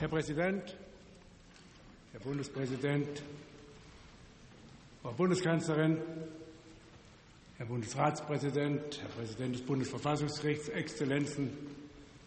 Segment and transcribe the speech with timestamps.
[0.00, 0.76] Herr Präsident,
[2.12, 3.22] Herr Bundespräsident,
[5.02, 5.98] Frau Bundeskanzlerin,
[7.56, 11.56] Herr Bundesratspräsident, Herr Präsident des Bundesverfassungsgerichts, Exzellenzen,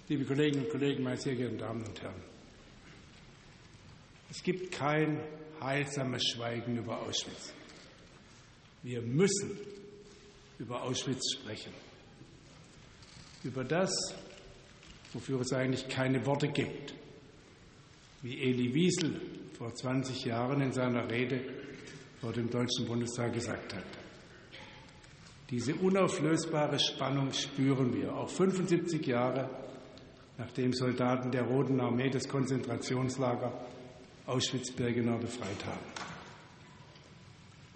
[0.07, 2.23] liebe Kolleginnen und Kollegen, meine sehr geehrten Damen und Herren.
[4.31, 5.19] Es gibt kein
[5.59, 7.53] heilsames Schweigen über Auschwitz.
[8.81, 9.59] Wir müssen
[10.57, 11.73] über Auschwitz sprechen.
[13.43, 13.91] Über das,
[15.11, 16.96] wofür es eigentlich keine Worte gibt.
[18.21, 19.21] Wie Elie Wiesel
[19.57, 21.41] vor 20 Jahren in seiner Rede
[22.19, 23.85] vor dem Deutschen Bundestag gesagt hat.
[25.49, 29.49] Diese unauflösbare Spannung spüren wir, auch 75 Jahre
[30.37, 33.51] nachdem Soldaten der Roten Armee das Konzentrationslager
[34.27, 35.85] Auschwitz-Birkenau befreit haben.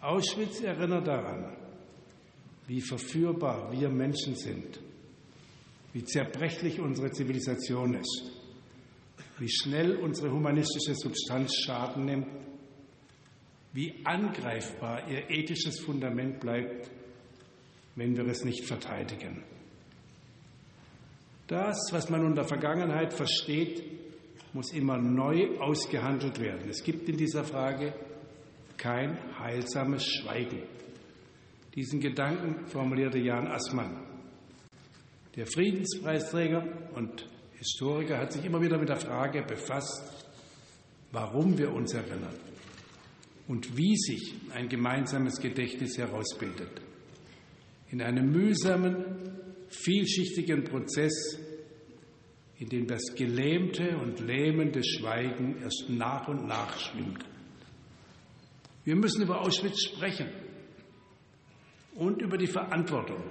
[0.01, 1.55] Auschwitz erinnert daran,
[2.67, 4.79] wie verführbar wir Menschen sind,
[5.93, 8.31] wie zerbrechlich unsere Zivilisation ist,
[9.41, 12.27] wie schnell unsere humanistische Substanz Schaden nimmt,
[13.73, 16.91] wie angreifbar ihr ethisches Fundament bleibt,
[17.95, 19.43] wenn wir es nicht verteidigen.
[21.47, 23.81] Das, was man unter Vergangenheit versteht,
[24.53, 26.69] muss immer neu ausgehandelt werden.
[26.69, 27.95] Es gibt in dieser Frage
[28.77, 30.61] kein heilsames Schweigen.
[31.73, 34.05] Diesen Gedanken formulierte Jan Assmann.
[35.35, 37.27] Der Friedenspreisträger und
[37.61, 40.25] Historiker hat sich immer wieder mit der Frage befasst,
[41.11, 42.33] warum wir uns erinnern
[43.47, 46.81] und wie sich ein gemeinsames Gedächtnis herausbildet.
[47.91, 49.05] In einem mühsamen,
[49.69, 51.37] vielschichtigen Prozess,
[52.57, 57.23] in dem das gelähmte und lähmende Schweigen erst nach und nach schwimmt.
[58.85, 60.29] Wir müssen über Auschwitz sprechen
[61.93, 63.21] und über die Verantwortung,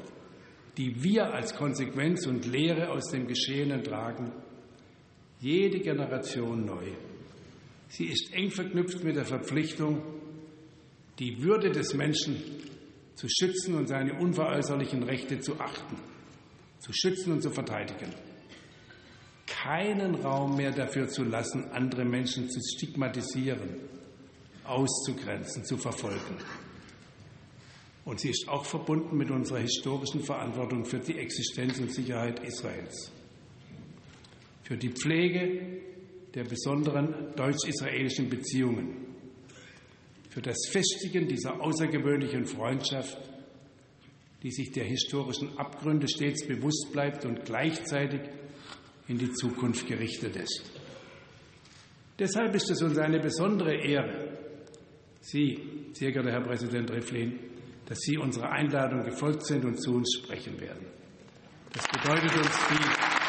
[0.80, 4.32] die wir als Konsequenz und Lehre aus dem Geschehenen tragen,
[5.38, 6.92] jede Generation neu.
[7.88, 10.02] Sie ist eng verknüpft mit der Verpflichtung,
[11.18, 12.42] die Würde des Menschen
[13.14, 15.96] zu schützen und seine unveräußerlichen Rechte zu achten,
[16.78, 18.14] zu schützen und zu verteidigen.
[19.46, 23.76] Keinen Raum mehr dafür zu lassen, andere Menschen zu stigmatisieren,
[24.64, 26.38] auszugrenzen, zu verfolgen.
[28.04, 33.12] Und sie ist auch verbunden mit unserer historischen Verantwortung für die Existenz und Sicherheit Israels,
[34.62, 35.80] für die Pflege
[36.34, 39.06] der besonderen deutsch-israelischen Beziehungen,
[40.30, 43.18] für das Festigen dieser außergewöhnlichen Freundschaft,
[44.42, 48.20] die sich der historischen Abgründe stets bewusst bleibt und gleichzeitig
[49.08, 50.62] in die Zukunft gerichtet ist.
[52.18, 54.38] Deshalb ist es uns eine besondere Ehre,
[55.22, 55.58] Sie,
[55.92, 57.38] sehr geehrter Herr Präsident Rivlin,
[57.90, 60.86] dass Sie unserer Einladung gefolgt sind und zu uns sprechen werden.
[61.72, 63.19] Das bedeutet uns viel.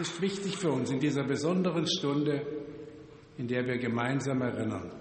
[0.00, 2.46] Es ist wichtig für uns in dieser besonderen Stunde,
[3.36, 4.92] in der wir gemeinsam erinnern.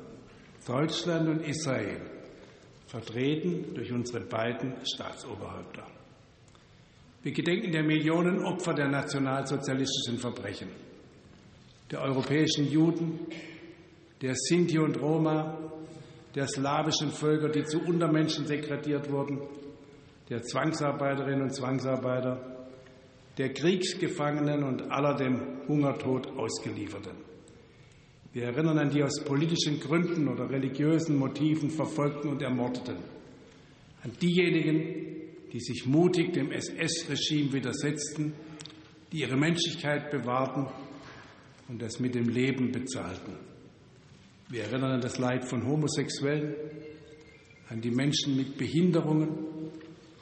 [0.65, 2.01] Deutschland und Israel,
[2.87, 5.85] vertreten durch unsere beiden Staatsoberhäupter.
[7.21, 10.69] Wir gedenken der Millionen Opfer der nationalsozialistischen Verbrechen,
[11.91, 13.19] der europäischen Juden,
[14.19, 15.59] der Sinti und Roma,
[16.33, 19.41] der slawischen Völker, die zu Untermenschen degradiert wurden,
[20.27, 22.56] der Zwangsarbeiterinnen und Zwangsarbeiter,
[23.37, 27.27] der Kriegsgefangenen und aller dem Hungertod ausgelieferten.
[28.33, 32.97] Wir erinnern an die aus politischen Gründen oder religiösen Motiven verfolgten und ermordeten,
[34.03, 35.07] an diejenigen,
[35.51, 38.33] die sich mutig dem SS-Regime widersetzten,
[39.11, 40.67] die ihre Menschlichkeit bewahrten
[41.67, 43.33] und das mit dem Leben bezahlten.
[44.49, 46.55] Wir erinnern an das Leid von Homosexuellen,
[47.69, 49.46] an die Menschen mit Behinderungen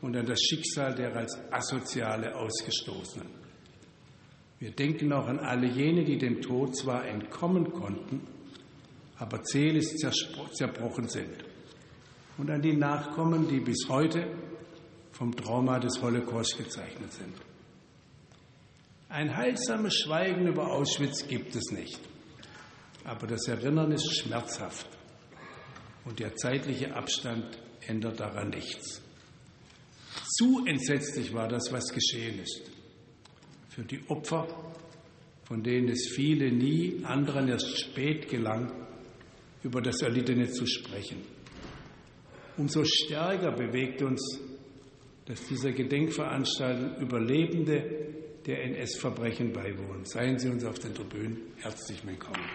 [0.01, 3.27] und an das Schicksal der als Asoziale Ausgestoßenen.
[4.59, 8.21] Wir denken auch an alle jene, die dem Tod zwar entkommen konnten,
[9.17, 9.95] aber seelisch
[10.53, 11.43] zerbrochen sind.
[12.37, 14.27] Und an die Nachkommen, die bis heute
[15.11, 17.35] vom Trauma des Holocaust gezeichnet sind.
[19.07, 21.99] Ein heilsames Schweigen über Auschwitz gibt es nicht.
[23.05, 24.87] Aber das Erinnern ist schmerzhaft.
[26.03, 27.57] Und der zeitliche Abstand
[27.87, 29.01] ändert daran nichts.
[30.23, 32.71] Zu entsetzlich war das, was geschehen ist.
[33.69, 34.47] Für die Opfer,
[35.43, 38.71] von denen es viele nie, anderen erst spät gelang,
[39.63, 41.23] über das Erlittene zu sprechen.
[42.57, 44.39] Umso stärker bewegt uns,
[45.25, 48.05] dass dieser Gedenkveranstaltung Überlebende
[48.45, 50.05] der NS-Verbrechen beiwohnen.
[50.05, 52.45] Seien Sie uns auf den Tribünen herzlich willkommen.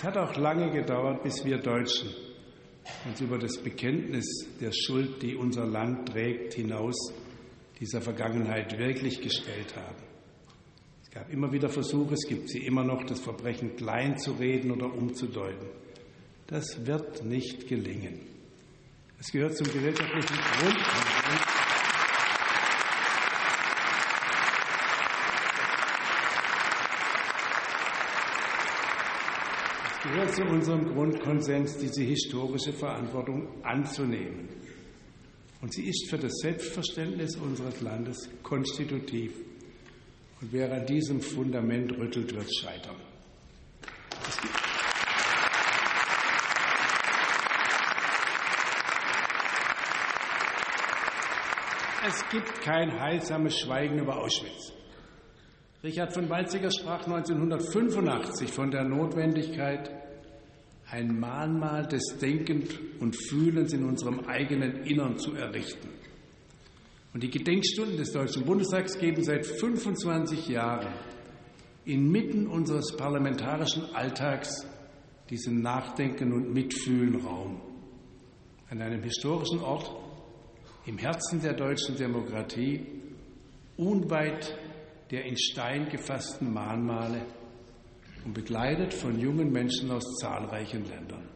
[0.00, 2.08] Es hat auch lange gedauert, bis wir Deutschen
[3.06, 4.24] uns über das Bekenntnis
[4.58, 7.12] der Schuld, die unser Land trägt, hinaus
[7.78, 10.02] dieser Vergangenheit wirklich gestellt haben.
[11.02, 14.70] Es gab immer wieder Versuche, es gibt sie immer noch, das Verbrechen klein zu reden
[14.70, 15.68] oder umzudeuten.
[16.46, 18.22] Das wird nicht gelingen.
[19.18, 21.19] Es gehört zum gesellschaftlichen Grundanspruch.
[30.32, 34.48] Zu unserem Grundkonsens, diese historische Verantwortung anzunehmen.
[35.60, 39.32] Und sie ist für das Selbstverständnis unseres Landes konstitutiv.
[40.40, 42.96] Und wer an diesem Fundament rüttelt, wird scheitern.
[52.06, 54.72] Es gibt kein heilsames Schweigen über Auschwitz.
[55.82, 59.99] Richard von Weizsäcker sprach 1985 von der Notwendigkeit,
[60.90, 65.88] ein Mahnmal des Denkens und Fühlens in unserem eigenen Innern zu errichten.
[67.12, 70.92] Und die Gedenkstunden des Deutschen Bundestags geben seit 25 Jahren
[71.84, 74.66] inmitten unseres parlamentarischen Alltags
[75.28, 77.60] diesem Nachdenken und Mitfühlen Raum.
[78.68, 79.90] An einem historischen Ort
[80.86, 82.86] im Herzen der deutschen Demokratie,
[83.76, 84.56] unweit
[85.10, 87.22] der in Stein gefassten Mahnmale
[88.24, 91.28] und begleitet von jungen Menschen aus zahlreichen Ländern.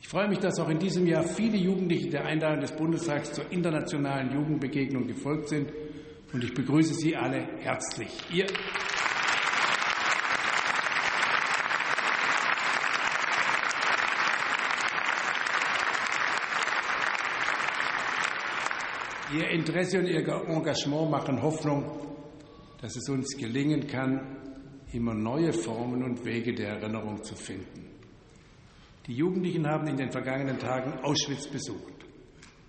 [0.00, 3.50] Ich freue mich, dass auch in diesem Jahr viele Jugendliche der Einladung des Bundestags zur
[3.52, 5.70] internationalen Jugendbegegnung gefolgt sind
[6.32, 8.10] und ich begrüße Sie alle herzlich.
[8.32, 8.46] Ihr
[19.32, 21.84] Ihr Interesse und Ihr Engagement machen Hoffnung,
[22.80, 24.49] dass es uns gelingen kann,
[24.92, 27.86] immer neue Formen und Wege der Erinnerung zu finden.
[29.06, 32.04] Die Jugendlichen haben in den vergangenen Tagen Auschwitz besucht.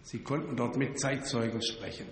[0.04, 2.08] Sie konnten dort mit Zeitzeugen sprechen.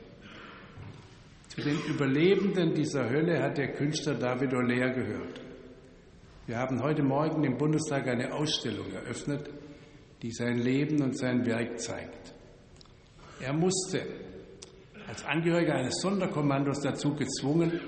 [1.47, 5.41] Zu den Überlebenden dieser Hölle hat der Künstler David Aller gehört.
[6.45, 9.49] Wir haben heute Morgen im Bundestag eine Ausstellung eröffnet,
[10.21, 12.33] die sein Leben und sein Werk zeigt.
[13.39, 14.05] Er musste
[15.07, 17.79] als Angehöriger eines Sonderkommandos dazu gezwungen,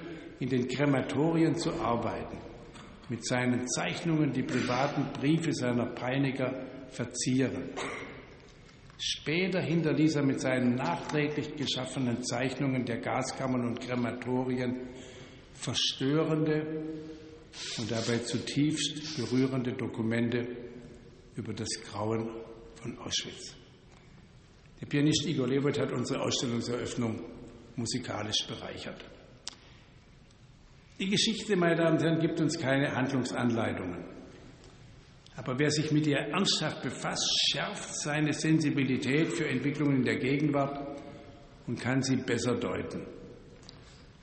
[0.41, 2.39] in den Krematorien zu arbeiten,
[3.10, 7.69] mit seinen Zeichnungen die privaten Briefe seiner Peiniger verzieren.
[8.98, 14.89] Später hinterließ er mit seinen nachträglich geschaffenen Zeichnungen der Gaskammern und Krematorien
[15.53, 16.86] verstörende
[17.77, 20.48] und dabei zutiefst berührende Dokumente
[21.36, 22.29] über das Grauen
[22.81, 23.55] von Auschwitz.
[24.79, 27.21] Der Pianist Igor Levert hat unsere Ausstellungseröffnung
[27.75, 29.11] musikalisch bereichert.
[31.01, 34.05] Die Geschichte, meine Damen und Herren, gibt uns keine Handlungsanleitungen.
[35.36, 41.01] Aber wer sich mit ihr ernsthaft befasst, schärft seine Sensibilität für Entwicklungen in der Gegenwart
[41.65, 43.08] und kann sie besser deuten.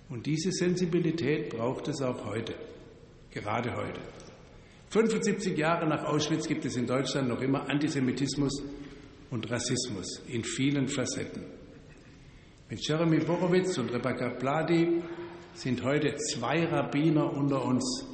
[0.08, 2.54] Und diese Sensibilität braucht es auch heute,
[3.32, 4.00] gerade heute.
[4.90, 8.62] 75 Jahre nach Auschwitz gibt es in Deutschland noch immer Antisemitismus
[9.30, 11.42] und Rassismus in vielen Facetten.
[12.70, 15.02] Mit Jeremy Borowitz und Rebecca Pladi
[15.58, 18.06] sind heute zwei Rabbiner unter uns,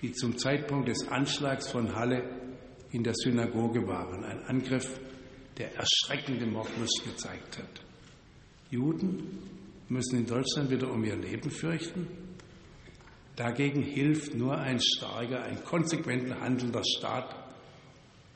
[0.00, 2.24] die zum Zeitpunkt des Anschlags von Halle
[2.90, 4.24] in der Synagoge waren.
[4.24, 4.98] Ein Angriff,
[5.58, 7.84] der erschreckende Mordlust gezeigt hat.
[8.70, 9.38] Juden
[9.88, 12.08] müssen in Deutschland wieder um ihr Leben fürchten.
[13.36, 17.34] Dagegen hilft nur ein starker, ein konsequent handelnder Staat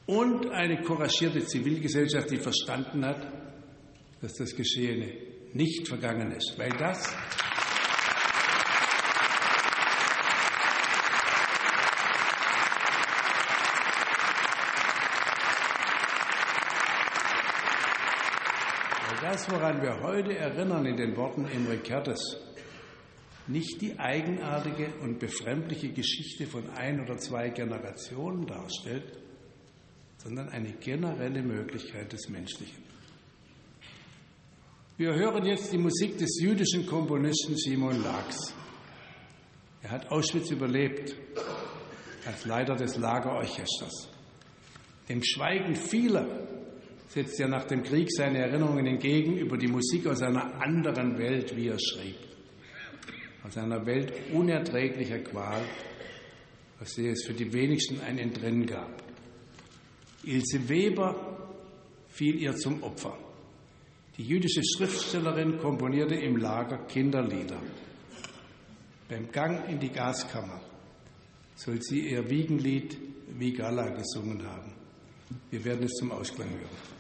[0.04, 3.26] und eine couragierte Zivilgesellschaft, die verstanden hat,
[4.20, 5.12] dass das Geschehene
[5.54, 7.14] nicht vergangen ist, weil das
[19.26, 22.36] weil woran wir heute erinnern in den Worten Imre Kertes,
[23.46, 29.18] nicht die eigenartige und befremdliche Geschichte von ein oder zwei Generationen darstellt,
[30.18, 32.82] sondern eine generelle Möglichkeit des Menschlichen.
[34.96, 38.54] Wir hören jetzt die Musik des jüdischen Komponisten Simon Lachs.
[39.82, 41.14] Er hat Auschwitz überlebt
[42.26, 44.08] als Leiter des Lagerorchesters.
[45.08, 46.26] Dem Schweigen vieler
[47.08, 51.56] setzt er nach dem Krieg seine Erinnerungen entgegen über die Musik aus einer anderen Welt,
[51.56, 52.16] wie er schrieb.
[53.44, 55.62] Aus einer Welt unerträglicher Qual,
[56.80, 59.02] aus der es für die wenigsten ein Entrennen gab.
[60.24, 61.54] Ilse Weber
[62.08, 63.16] fiel ihr zum Opfer.
[64.16, 67.60] Die jüdische Schriftstellerin komponierte im Lager Kinderlieder.
[69.08, 70.60] Beim Gang in die Gaskammer
[71.54, 72.98] soll sie ihr Wiegenlied
[73.38, 74.72] Vigala gesungen haben.
[75.50, 76.95] Wir werden es zum Ausklang hören.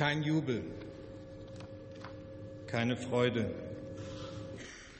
[0.00, 0.62] Kein Jubel,
[2.68, 3.50] keine Freude.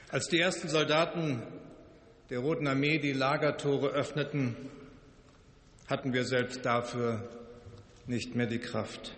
[0.09, 1.41] Als die ersten Soldaten
[2.29, 4.55] der Roten Armee die Lagertore öffneten,
[5.87, 7.27] hatten wir selbst dafür
[8.05, 9.17] nicht mehr die Kraft.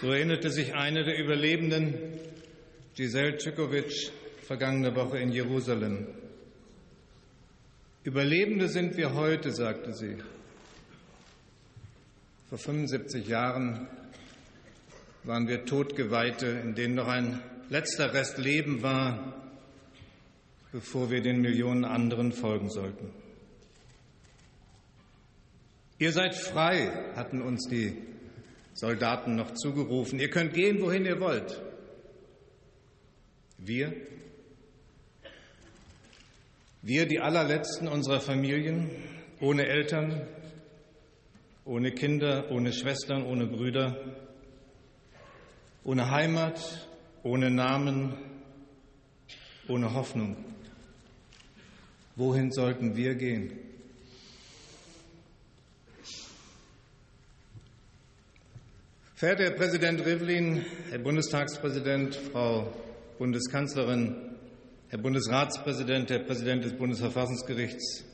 [0.00, 1.98] So erinnerte sich eine der Überlebenden,
[2.94, 4.12] Giselle Tschikovic,
[4.42, 6.06] vergangene Woche in Jerusalem.
[8.04, 10.18] Überlebende sind wir heute, sagte sie.
[12.48, 13.88] Vor 75 Jahren
[15.26, 19.34] waren wir Todgeweihte, in denen noch ein letzter Rest Leben war,
[20.70, 23.10] bevor wir den Millionen anderen folgen sollten.
[25.98, 27.96] Ihr seid frei, hatten uns die
[28.72, 30.20] Soldaten noch zugerufen.
[30.20, 31.60] Ihr könnt gehen, wohin ihr wollt.
[33.58, 33.94] Wir?
[36.82, 38.90] Wir, die allerletzten unserer Familien,
[39.40, 40.28] ohne Eltern,
[41.64, 44.25] ohne Kinder, ohne Schwestern, ohne Brüder,
[45.86, 46.88] ohne Heimat,
[47.22, 48.12] ohne Namen,
[49.68, 50.36] ohne Hoffnung.
[52.16, 53.52] Wohin sollten wir gehen?
[59.14, 62.66] Verehrter Herr Präsident Rivlin, Herr Bundestagspräsident, Frau
[63.18, 64.16] Bundeskanzlerin,
[64.88, 68.04] Herr Bundesratspräsident, Herr Präsident des Bundesverfassungsgerichts,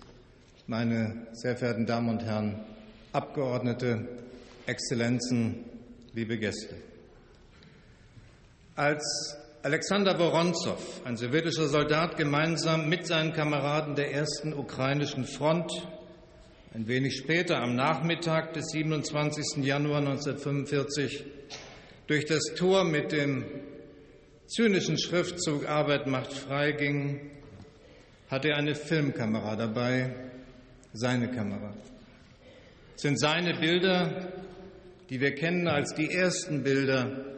[0.67, 2.61] meine sehr verehrten Damen und Herren
[3.13, 4.09] Abgeordnete,
[4.67, 5.65] Exzellenzen,
[6.13, 6.92] liebe Gäste.
[8.75, 15.71] Als Alexander Woronzow, ein sowjetischer Soldat, gemeinsam mit seinen Kameraden der ersten ukrainischen Front
[16.73, 19.63] ein wenig später, am Nachmittag des 27.
[19.63, 21.23] Januar 1945,
[22.07, 23.45] durch das Tor mit dem
[24.47, 27.31] zynischen Schriftzug Arbeit macht frei ging,
[28.31, 30.15] hatte er eine Filmkamera dabei,
[30.95, 31.75] seine Kamera.
[32.97, 34.33] Es sind seine Bilder,
[35.11, 37.32] die wir kennen als die ersten Bilder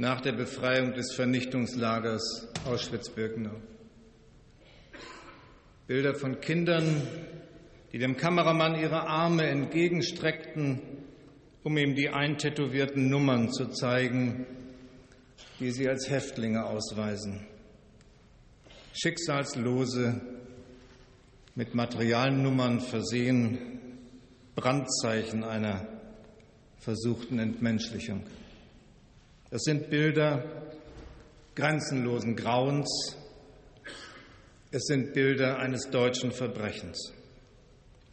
[0.00, 3.60] nach der Befreiung des Vernichtungslagers Auschwitz-Birkenau.
[5.86, 7.06] Bilder von Kindern,
[7.92, 10.80] die dem Kameramann ihre Arme entgegenstreckten,
[11.64, 14.46] um ihm die eintätowierten Nummern zu zeigen,
[15.58, 17.46] die sie als Häftlinge ausweisen.
[18.94, 20.18] Schicksalslose,
[21.54, 23.58] mit Materialnummern versehen,
[24.54, 25.86] Brandzeichen einer
[26.78, 28.24] versuchten Entmenschlichung.
[29.50, 30.44] Das sind Bilder
[31.56, 33.16] grenzenlosen Grauens.
[34.70, 37.12] Es sind Bilder eines deutschen Verbrechens.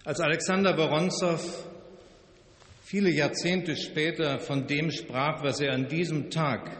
[0.04, 1.40] Als Alexander Woronzow
[2.84, 6.72] viele Jahrzehnte später von dem sprach, was er an diesem Tag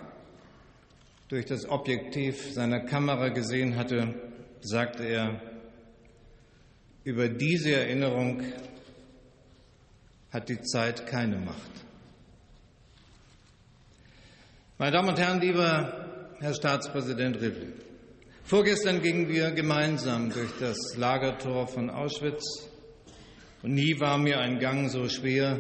[1.28, 4.16] durch das Objektiv seiner Kamera gesehen hatte,
[4.62, 5.42] sagte er,
[7.04, 8.42] über diese Erinnerung
[10.32, 11.87] hat die Zeit keine Macht.
[14.80, 17.74] Meine Damen und Herren, lieber Herr Staatspräsident Rivlin,
[18.44, 22.70] vorgestern gingen wir gemeinsam durch das Lagertor von Auschwitz
[23.64, 25.60] und nie war mir ein Gang so schwer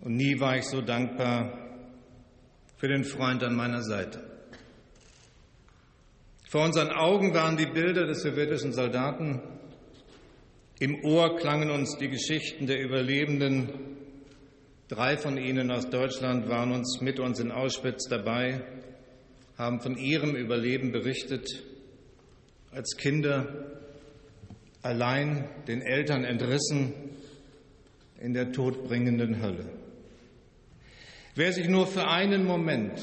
[0.00, 1.58] und nie war ich so dankbar
[2.78, 4.24] für den Freund an meiner Seite.
[6.48, 9.42] Vor unseren Augen waren die Bilder des sowjetischen Soldaten,
[10.78, 13.98] im Ohr klangen uns die Geschichten der Überlebenden.
[14.94, 18.62] Drei von ihnen aus Deutschland waren uns mit uns in Auschwitz dabei,
[19.58, 21.48] haben von ihrem Überleben berichtet.
[22.70, 23.80] Als Kinder
[24.82, 26.92] allein den Eltern entrissen
[28.20, 29.68] in der todbringenden Hölle.
[31.34, 33.02] Wer sich nur für einen Moment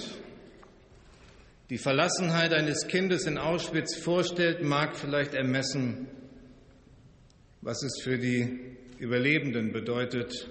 [1.69, 6.07] die Verlassenheit eines Kindes in Auschwitz vorstellt, mag vielleicht ermessen,
[7.59, 10.50] was es für die Überlebenden bedeutet,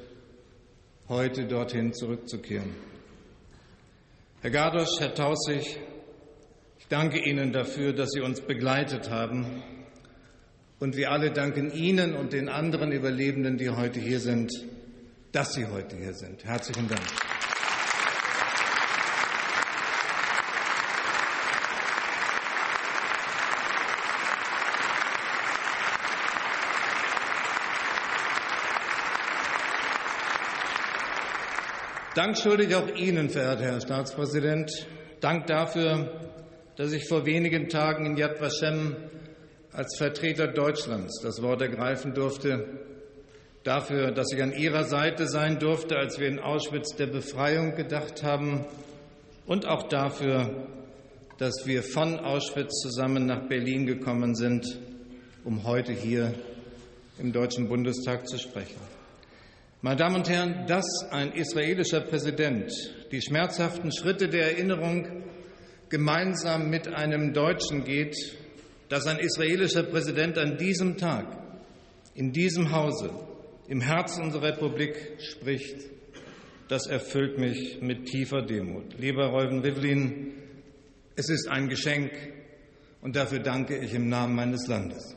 [1.10, 2.72] heute dorthin zurückzukehren.
[4.42, 5.80] Herr Gardosch, Herr Tausig,
[6.78, 9.60] ich danke Ihnen dafür, dass Sie uns begleitet haben
[10.78, 14.52] und wir alle danken Ihnen und den anderen Überlebenden, die heute hier sind,
[15.32, 16.44] dass Sie heute hier sind.
[16.44, 17.02] Herzlichen Dank.
[32.20, 34.86] Dank schuldig auch Ihnen, verehrter Herr Staatspräsident.
[35.20, 36.28] Dank dafür,
[36.76, 38.94] dass ich vor wenigen Tagen in Yad Vashem
[39.72, 42.78] als Vertreter Deutschlands das Wort ergreifen durfte,
[43.62, 48.22] dafür, dass ich an Ihrer Seite sein durfte, als wir in Auschwitz der Befreiung gedacht
[48.22, 48.66] haben
[49.46, 50.66] und auch dafür,
[51.38, 54.78] dass wir von Auschwitz zusammen nach Berlin gekommen sind,
[55.42, 56.34] um heute hier
[57.18, 58.99] im Deutschen Bundestag zu sprechen.
[59.82, 62.70] Meine Damen und Herren, dass ein israelischer Präsident
[63.12, 65.24] die schmerzhaften Schritte der Erinnerung
[65.88, 68.14] gemeinsam mit einem Deutschen geht,
[68.90, 71.34] dass ein israelischer Präsident an diesem Tag
[72.14, 73.10] in diesem Hause
[73.68, 75.88] im Herzen unserer Republik spricht,
[76.68, 78.98] das erfüllt mich mit tiefer Demut.
[78.98, 80.34] Lieber Reuven Rivlin,
[81.16, 82.12] es ist ein Geschenk
[83.00, 85.16] und dafür danke ich im Namen meines Landes.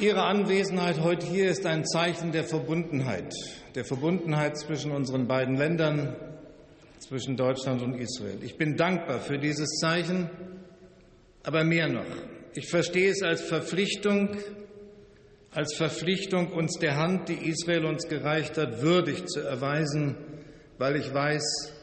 [0.00, 3.34] Ihre Anwesenheit heute hier ist ein Zeichen der Verbundenheit,
[3.74, 6.16] der Verbundenheit zwischen unseren beiden Ländern,
[7.00, 8.38] zwischen Deutschland und Israel.
[8.40, 10.30] Ich bin dankbar für dieses Zeichen,
[11.42, 12.06] aber mehr noch.
[12.54, 14.38] Ich verstehe es als Verpflichtung,
[15.50, 20.16] als Verpflichtung, uns der Hand, die Israel uns gereicht hat, würdig zu erweisen,
[20.78, 21.74] weil ich weiß,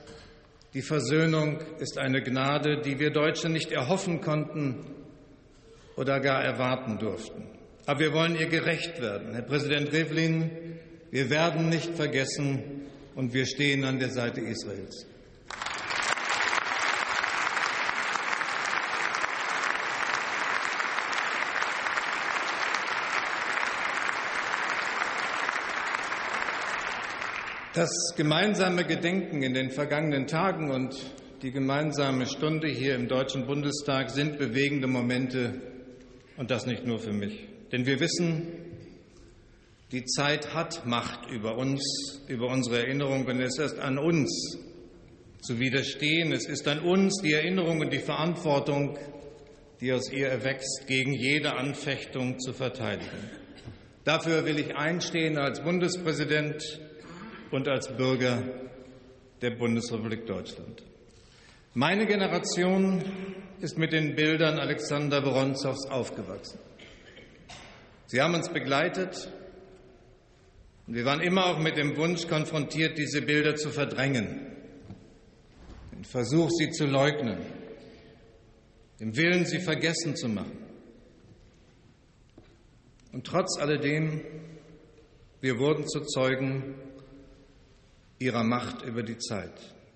[0.74, 4.88] die Versöhnung ist eine Gnade, die wir Deutsche nicht erhoffen konnten
[5.96, 7.57] oder gar erwarten durften.
[7.88, 9.34] Aber wir wollen ihr gerecht werden.
[9.34, 10.52] Herr Präsident Rivlin,
[11.10, 12.82] wir werden nicht vergessen
[13.16, 15.08] und wir stehen an der Seite Israels.
[27.74, 30.94] Das gemeinsame Gedenken in den vergangenen Tagen und
[31.42, 35.62] die gemeinsame Stunde hier im Deutschen Bundestag sind bewegende Momente
[36.36, 37.48] und das nicht nur für mich.
[37.72, 38.48] Denn wir wissen,
[39.92, 41.82] die Zeit hat Macht über uns,
[42.28, 44.58] über unsere Erinnerung, und es ist an uns
[45.42, 46.34] zu widerstehen.
[46.34, 48.98] Es ist an uns die Erinnerung und die Verantwortung,
[49.80, 53.30] die aus ihr erwächst, gegen jede Anfechtung zu verteidigen.
[54.04, 56.80] Dafür will ich einstehen als Bundespräsident
[57.52, 58.44] und als Bürger
[59.42, 60.84] der Bundesrepublik Deutschland.
[61.74, 63.04] Meine Generation
[63.62, 66.60] ist mit den Bildern Alexander Woronzows aufgewachsen.
[68.08, 69.30] Sie haben uns begleitet
[70.88, 74.48] und wir waren immer auch mit dem Wunsch konfrontiert, diese Bilder zu verdrängen,
[75.92, 77.40] den Versuch, sie zu leugnen,
[79.02, 80.58] dem Willen, sie vergessen zu machen.
[83.12, 84.22] Und trotz alledem,
[85.42, 86.76] wir wurden zu Zeugen
[88.20, 89.54] ihrer Macht über die Zeit.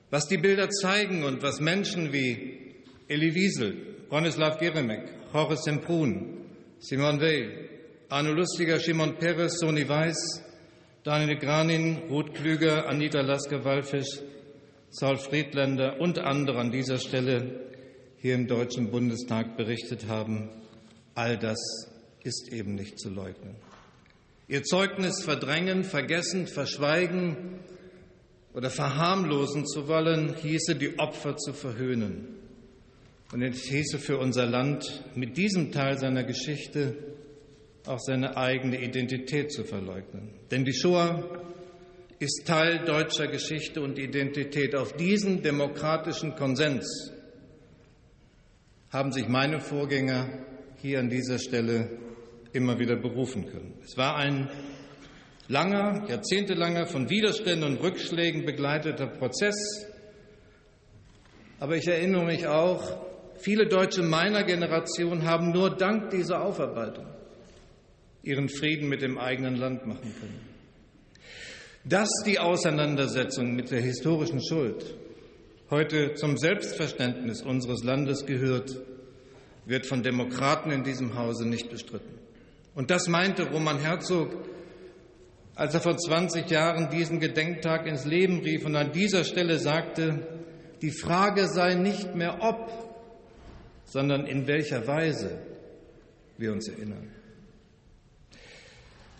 [0.09, 2.75] Was die Bilder zeigen und was Menschen wie
[3.07, 6.45] Elie Wiesel, Bronislaw Geremek, Jorge Semprun,
[6.79, 7.69] Simone Weil,
[8.11, 10.43] Arno Lustiger, Shimon Peres, Soni Weiß,
[11.05, 14.19] Daniel Granin, Ruth Klüger, Anita Lasker-Wallfisch,
[14.89, 17.69] Saul Friedländer und andere an dieser Stelle
[18.17, 20.49] hier im Deutschen Bundestag berichtet haben,
[21.15, 21.57] all das
[22.25, 23.55] ist eben nicht zu leugnen.
[24.49, 27.61] Ihr Zeugnis verdrängen, vergessen, verschweigen
[28.53, 32.27] oder verharmlosen zu wollen, hieße die Opfer zu verhöhnen.
[33.31, 37.10] Und es hieße für unser Land mit diesem Teil seiner Geschichte
[37.87, 40.29] auch seine eigene Identität zu verleugnen.
[40.51, 41.23] Denn die Shoah
[42.19, 44.75] ist Teil deutscher Geschichte und Identität.
[44.75, 47.11] Auf diesen demokratischen Konsens
[48.91, 50.29] haben sich meine Vorgänger
[50.77, 51.97] hier an dieser Stelle
[52.53, 53.73] immer wieder berufen können.
[53.83, 54.49] Es war ein
[55.47, 59.87] langer, jahrzehntelanger, von Widerständen und Rückschlägen begleiteter Prozess.
[61.59, 63.03] Aber ich erinnere mich auch,
[63.37, 67.10] viele Deutsche meiner Generation haben nur dank dieser Aufarbeitung
[68.23, 70.39] ihren Frieden mit dem eigenen Land machen können.
[71.83, 74.95] Dass die Auseinandersetzung mit der historischen Schuld
[75.69, 78.75] heute zum Selbstverständnis unseres Landes gehört,
[79.65, 82.19] wird von Demokraten in diesem Hause nicht bestritten.
[82.75, 84.29] Und das meinte Roman Herzog,
[85.55, 90.27] als er vor 20 Jahren diesen Gedenktag ins Leben rief und an dieser Stelle sagte,
[90.81, 92.69] die Frage sei nicht mehr ob,
[93.85, 95.39] sondern in welcher Weise
[96.37, 97.20] wir uns erinnern.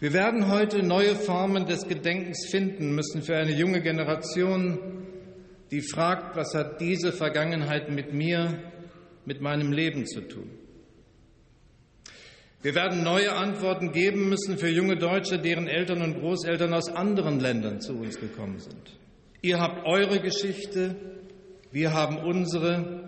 [0.01, 4.79] Wir werden heute neue Formen des Gedenkens finden müssen für eine junge Generation,
[5.69, 8.63] die fragt, was hat diese Vergangenheit mit mir,
[9.25, 10.49] mit meinem Leben zu tun?
[12.63, 17.39] Wir werden neue Antworten geben müssen für junge Deutsche, deren Eltern und Großeltern aus anderen
[17.39, 18.97] Ländern zu uns gekommen sind.
[19.43, 20.95] Ihr habt eure Geschichte,
[21.71, 23.07] wir haben unsere.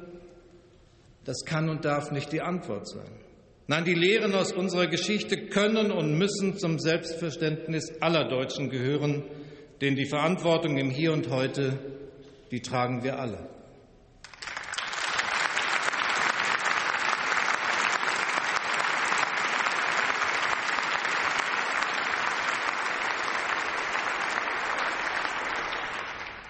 [1.26, 3.23] Das kann und darf nicht die Antwort sein.
[3.66, 9.24] Nein, die Lehren aus unserer Geschichte können und müssen zum Selbstverständnis aller Deutschen gehören,
[9.80, 11.80] denn die Verantwortung im Hier und heute,
[12.52, 13.50] die tragen wir alle.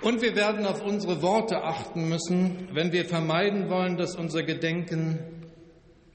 [0.01, 5.42] Und wir werden auf unsere Worte achten müssen, wenn wir vermeiden wollen, dass unser Gedenken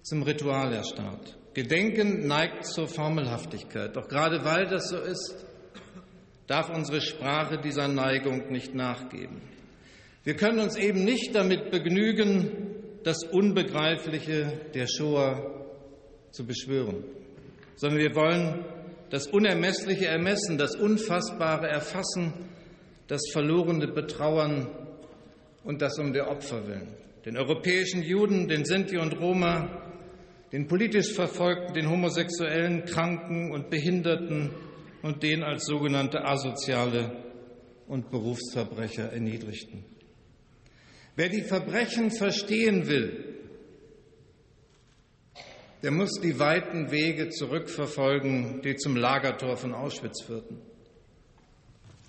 [0.08, 1.36] zum Ritual erstarrt.
[1.52, 3.94] Gedenken neigt zur Formelhaftigkeit.
[3.94, 5.44] Doch gerade weil das so ist,
[6.46, 9.42] darf unsere Sprache dieser Neigung nicht nachgeben.
[10.24, 15.66] Wir können uns eben nicht damit begnügen, das Unbegreifliche der Shoah
[16.30, 17.04] zu beschwören,
[17.76, 18.64] sondern wir wollen
[19.10, 22.32] das Unermessliche ermessen, das Unfassbare erfassen,
[23.08, 24.68] das Verlorene betrauern
[25.64, 26.94] und das um der Opfer willen.
[27.24, 29.87] Den europäischen Juden, den Sinti und Roma,
[30.52, 34.50] den politisch Verfolgten, den Homosexuellen, Kranken und Behinderten
[35.02, 37.24] und den als sogenannte Asoziale
[37.86, 39.84] und Berufsverbrecher Erniedrigten.
[41.16, 43.24] Wer die Verbrechen verstehen will,
[45.82, 50.58] der muss die weiten Wege zurückverfolgen, die zum Lagertor von Auschwitz führten.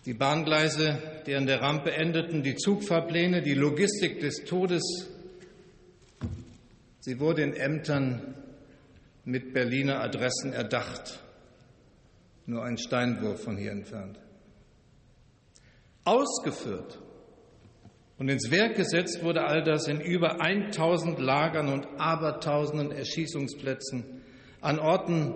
[0.05, 0.97] Die Bahngleise,
[1.27, 5.09] die an der Rampe endeten, die Zugfahrpläne, die Logistik des Todes,
[6.99, 8.35] sie wurde in Ämtern
[9.25, 11.19] mit Berliner Adressen erdacht,
[12.45, 14.19] nur ein Steinwurf von hier entfernt.
[16.03, 16.99] Ausgeführt
[18.17, 24.21] und ins Werk gesetzt wurde all das in über 1000 Lagern und Abertausenden Erschießungsplätzen
[24.61, 25.35] an Orten,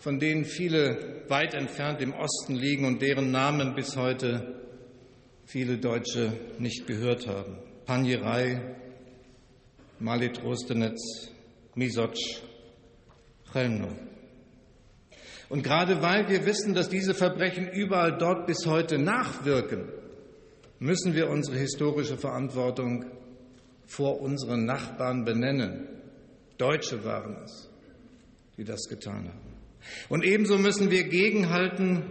[0.00, 4.62] von denen viele weit entfernt im Osten liegen und deren Namen bis heute
[5.44, 7.58] viele Deutsche nicht gehört haben.
[7.84, 8.76] Panjerei,
[9.98, 11.30] Mali Trostenetz,
[11.74, 12.14] Misoc,
[13.52, 13.88] Chelmno.
[15.48, 19.88] Und gerade weil wir wissen, dass diese Verbrechen überall dort bis heute nachwirken,
[20.78, 23.06] müssen wir unsere historische Verantwortung
[23.86, 25.88] vor unseren Nachbarn benennen.
[26.58, 27.70] Deutsche waren es,
[28.56, 29.56] die das getan haben.
[30.08, 32.02] Und ebenso müssen wir gegenhalten,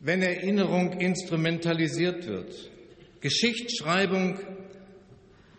[0.00, 2.70] wenn Erinnerung instrumentalisiert wird.
[3.20, 4.38] Geschichtsschreibung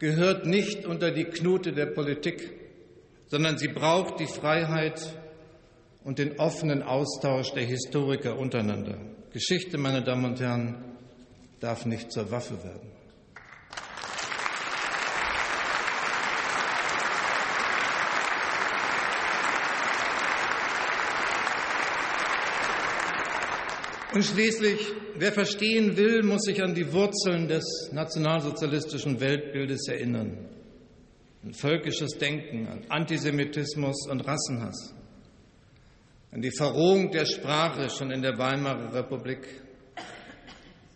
[0.03, 2.51] gehört nicht unter die Knute der Politik,
[3.27, 5.01] sondern sie braucht die Freiheit
[6.03, 8.97] und den offenen Austausch der Historiker untereinander.
[9.31, 10.83] Geschichte, meine Damen und Herren,
[11.61, 12.92] darf nicht zur Waffe werden.
[24.13, 24.79] Und schließlich,
[25.15, 30.49] wer verstehen will, muss sich an die Wurzeln des nationalsozialistischen Weltbildes erinnern.
[31.43, 34.93] An völkisches Denken, an Antisemitismus und Rassenhass,
[36.31, 39.47] an die Verrohung der Sprache schon in der Weimarer Republik,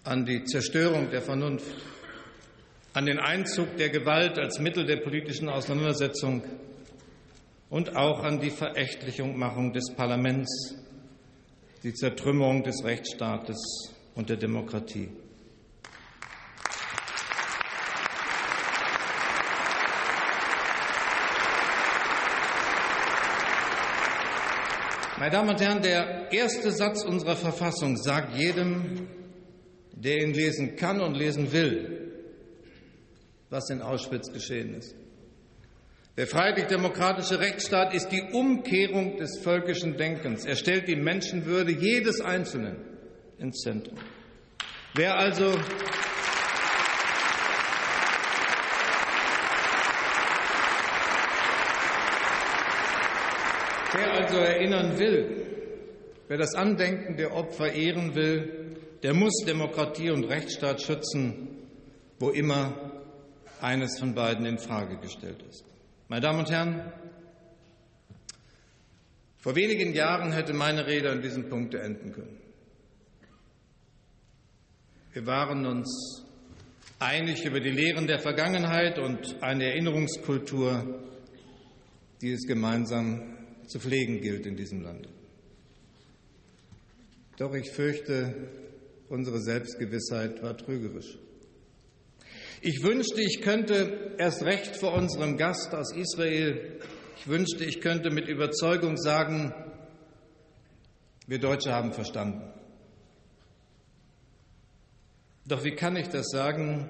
[0.04, 1.76] an die Zerstörung der Vernunft,
[2.94, 6.44] an den Einzug der Gewalt als Mittel der politischen Auseinandersetzung.
[7.70, 10.77] Und auch an die Verächtlichungmachung des Parlaments
[11.84, 15.10] die Zertrümmerung des Rechtsstaates und der Demokratie.
[25.20, 29.08] Meine Damen und Herren, der erste Satz unserer Verfassung sagt jedem,
[29.92, 32.14] der ihn lesen kann und lesen will,
[33.50, 34.96] was in Auschwitz geschehen ist.
[36.18, 40.46] Der freiheitlich-demokratische Rechtsstaat ist die Umkehrung des völkischen Denkens.
[40.46, 42.78] Er stellt die Menschenwürde jedes Einzelnen
[43.38, 44.00] ins Zentrum.
[44.96, 45.54] Wer also
[53.94, 55.46] Wer also erinnern will,
[56.28, 61.48] wer das Andenken der Opfer ehren will, der muss Demokratie und Rechtsstaat schützen,
[62.20, 63.04] wo immer
[63.62, 65.77] eines von beiden in Frage gestellt ist.
[66.10, 66.94] Meine Damen und Herren,
[69.40, 72.38] vor wenigen Jahren hätte meine Rede an diesem Punkt enden können.
[75.12, 76.24] Wir waren uns
[77.00, 81.04] einig über die Lehren der Vergangenheit und eine Erinnerungskultur,
[82.22, 85.10] die es gemeinsam zu pflegen gilt in diesem Land.
[87.38, 88.50] Doch ich fürchte,
[89.10, 91.18] unsere Selbstgewissheit war trügerisch.
[92.62, 96.80] Ich wünschte, ich könnte erst recht vor unserem Gast aus Israel,
[97.18, 99.54] ich wünschte, ich könnte mit Überzeugung sagen,
[101.28, 102.52] wir Deutsche haben verstanden.
[105.46, 106.90] Doch wie kann ich das sagen,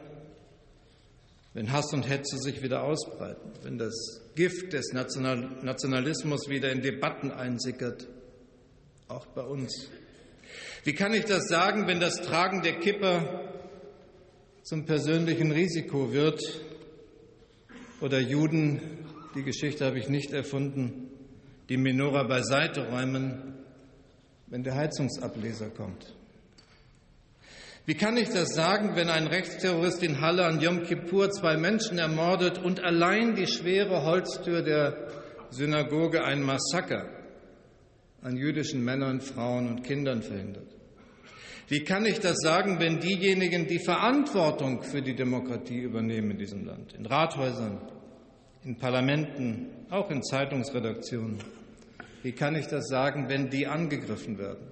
[1.54, 7.32] wenn Hass und Hetze sich wieder ausbreiten, wenn das Gift des Nationalismus wieder in Debatten
[7.32, 8.08] einsickert,
[9.10, 9.90] auch bei uns?
[10.84, 13.47] Wie kann ich das sagen, wenn das Tragen der Kipper
[14.68, 16.42] zum persönlichen Risiko wird
[18.02, 18.82] oder Juden,
[19.34, 21.10] die Geschichte habe ich nicht erfunden,
[21.70, 23.54] die Menora beiseite räumen,
[24.48, 26.14] wenn der Heizungsableser kommt.
[27.86, 31.98] Wie kann ich das sagen, wenn ein Rechtsterrorist in Halle an Yom Kippur zwei Menschen
[31.98, 35.08] ermordet und allein die schwere Holztür der
[35.50, 37.08] Synagoge ein Massaker
[38.22, 40.77] an jüdischen Männern, Frauen und Kindern verhindert?
[41.70, 46.66] Wie kann ich das sagen, wenn diejenigen, die Verantwortung für die Demokratie übernehmen in diesem
[46.66, 47.82] Land, in Rathäusern,
[48.64, 51.40] in Parlamenten, auch in Zeitungsredaktionen,
[52.24, 54.66] wie kann ich das sagen, wenn die angegriffen werden?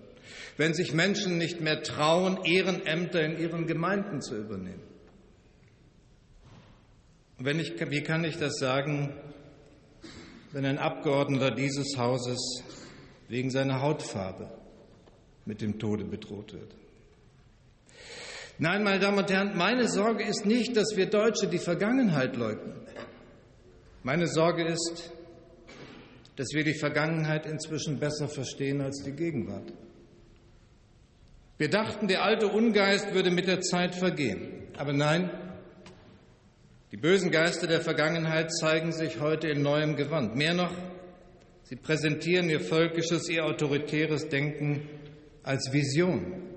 [0.56, 4.82] Wenn sich Menschen nicht mehr trauen, Ehrenämter in ihren Gemeinden zu übernehmen?
[7.38, 9.14] Wenn ich, wie kann ich das sagen,
[10.54, 12.64] wenn ein Abgeordneter dieses Hauses
[13.28, 14.50] wegen seiner Hautfarbe
[15.46, 16.85] mit dem Tode bedroht wird?
[18.58, 22.74] Nein, meine Damen und Herren, meine Sorge ist nicht, dass wir Deutsche die Vergangenheit leugnen.
[24.02, 25.12] Meine Sorge ist,
[26.38, 29.74] dass wir die Vergangenheit inzwischen besser verstehen als die Gegenwart.
[31.58, 34.68] Wir dachten, der alte Ungeist würde mit der Zeit vergehen.
[34.78, 35.30] Aber nein,
[36.94, 40.36] die bösen Geister der Vergangenheit zeigen sich heute in neuem Gewand.
[40.36, 40.74] Mehr noch,
[41.64, 44.88] sie präsentieren ihr völkisches, ihr autoritäres Denken
[45.44, 46.55] als Vision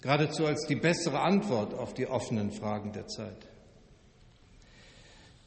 [0.00, 3.46] geradezu als die bessere Antwort auf die offenen Fragen der Zeit.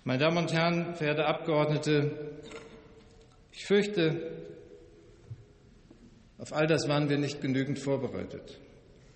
[0.04, 2.42] Meine Damen und Herren, verehrte Abgeordnete,
[3.52, 4.32] ich fürchte,
[6.38, 8.60] auf all das waren wir nicht genügend vorbereitet.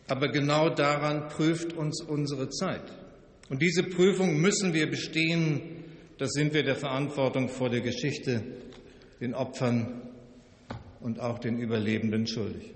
[0.08, 2.84] Aber genau daran prüft uns unsere Zeit.
[3.50, 5.84] Und diese Prüfung müssen wir bestehen.
[6.17, 8.43] Das sind wir der Verantwortung vor der Geschichte,
[9.19, 10.02] den Opfern
[11.02, 12.73] und auch den Überlebenden schuldig.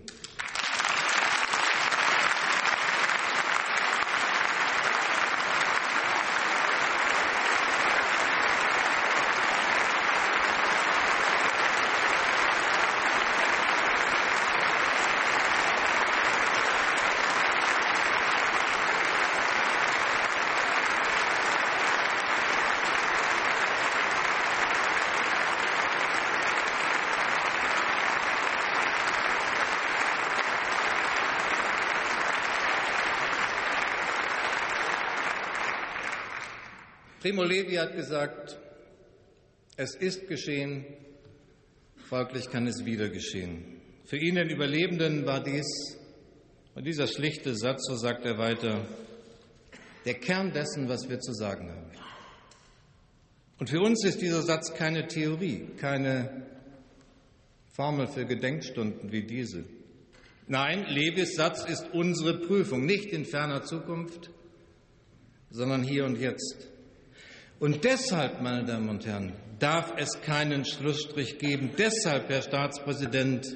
[37.32, 38.60] Primo Levi hat gesagt,
[39.78, 40.84] es ist geschehen,
[42.10, 43.80] folglich kann es wieder geschehen.
[44.04, 45.66] Für ihn, den Überlebenden, war dies,
[46.76, 48.86] und dieser schlichte Satz, so sagt er weiter,
[50.04, 51.92] der Kern dessen, was wir zu sagen haben.
[53.60, 56.48] Und für uns ist dieser Satz keine Theorie, keine
[57.72, 59.64] Formel für Gedenkstunden wie diese.
[60.48, 64.32] Nein, Levis Satz ist unsere Prüfung, nicht in ferner Zukunft,
[65.50, 66.71] sondern hier und jetzt.
[67.62, 71.70] Und deshalb, meine Damen und Herren, darf es keinen Schlussstrich geben.
[71.78, 73.56] Deshalb, Herr Staatspräsident,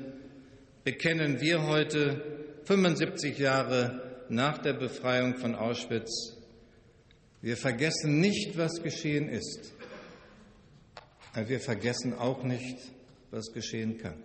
[0.83, 6.37] bekennen wir heute, 75 Jahre nach der Befreiung von Auschwitz,
[7.41, 9.73] wir vergessen nicht, was geschehen ist,
[11.33, 12.77] aber wir vergessen auch nicht,
[13.31, 14.23] was geschehen kann.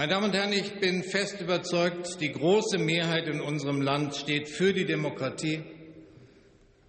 [0.00, 4.48] Meine Damen und Herren, ich bin fest überzeugt, die große Mehrheit in unserem Land steht
[4.48, 5.60] für die Demokratie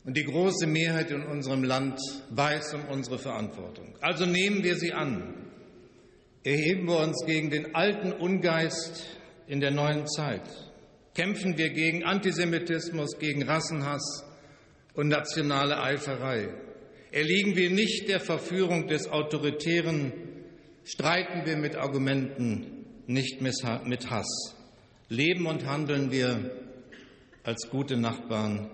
[0.05, 1.99] und die große Mehrheit in unserem Land
[2.30, 3.97] weiß um unsere Verantwortung.
[3.99, 5.51] Also nehmen wir sie an.
[6.45, 9.05] Erheben wir uns gegen den alten Ungeist
[9.45, 10.47] in der neuen Zeit.
[11.14, 14.24] Kämpfen wir gegen Antisemitismus, gegen Rassenhass
[14.93, 16.47] und nationale Eiferei.
[17.12, 20.14] Erliegen wir nicht der Verführung des Autoritären,
[20.86, 22.78] streiten wir mit Argumenten,
[23.14, 24.55] nicht mit Hass.
[25.09, 26.51] Leben und handeln wir
[27.43, 28.70] als gute Nachbarn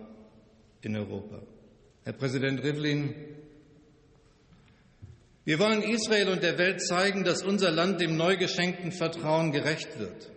[0.82, 1.42] in Europa.
[2.04, 3.16] Herr Präsident Rivlin,
[5.46, 9.98] wir wollen Israel und der Welt zeigen, dass unser Land dem neu geschenkten Vertrauen gerecht
[9.98, 10.30] wird.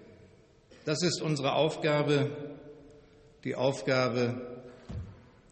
[0.84, 2.57] Das ist unsere Aufgabe,
[3.44, 4.62] die Aufgabe,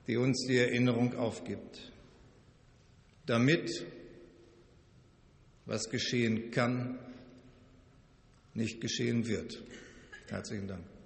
[0.07, 1.93] die uns die Erinnerung aufgibt.
[3.27, 3.85] Damit,
[5.67, 6.99] was geschehen kann,
[8.59, 9.63] nicht geschehen wird.
[10.29, 10.98] Herzlichen Dank.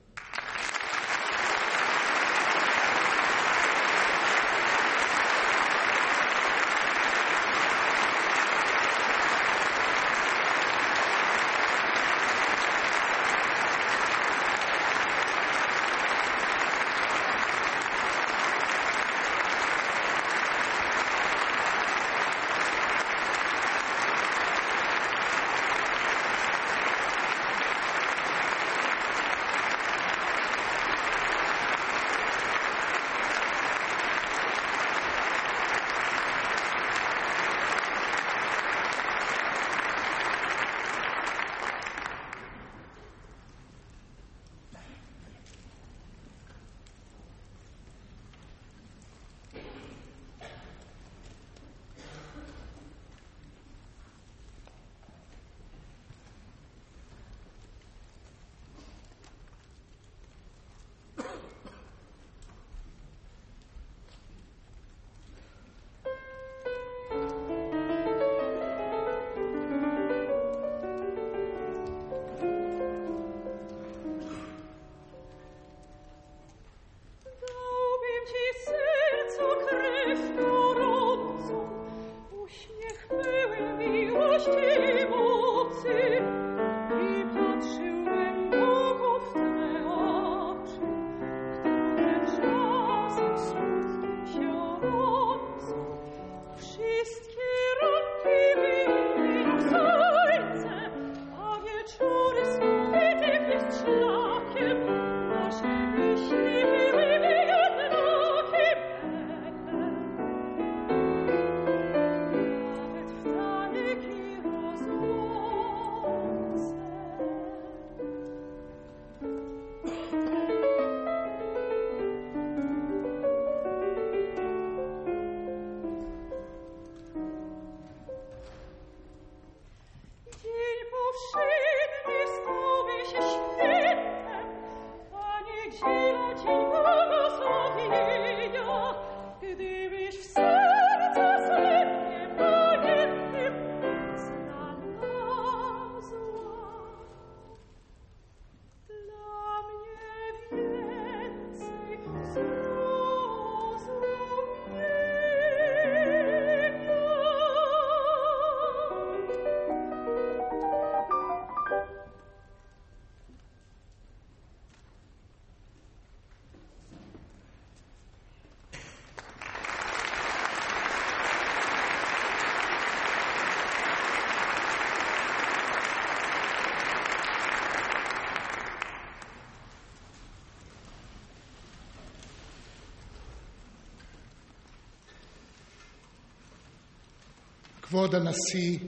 [187.91, 188.79] כבוד הנשיא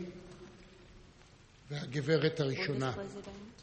[1.70, 3.62] והגברת הראשונה, Bundespräsident,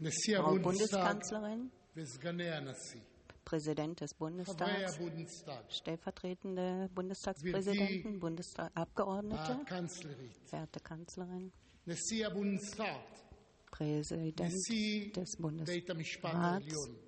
[0.00, 3.00] נשיא Frau הבונדסטאג Bundeskanzlerin, וסגני הנשיא,
[3.50, 4.12] Präsident des
[4.44, 11.48] חברי Bundestags, הבונדסטאג, stellvertretende Bundestagspräsidenten, Bundesabgeordnete, הקנצלרית, verehrte Kanzlerin,
[11.86, 13.20] נשיא הבונדסטאט,
[13.76, 17.05] Präsident נשיא des בית המשפט Bundesrats, העליון,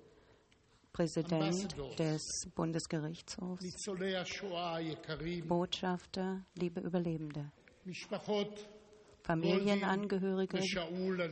[0.92, 2.22] Präsident des
[2.54, 3.64] Bundesgerichtshofs,
[5.46, 7.52] Botschafter, liebe Überlebende,
[9.22, 10.60] Familienangehörige,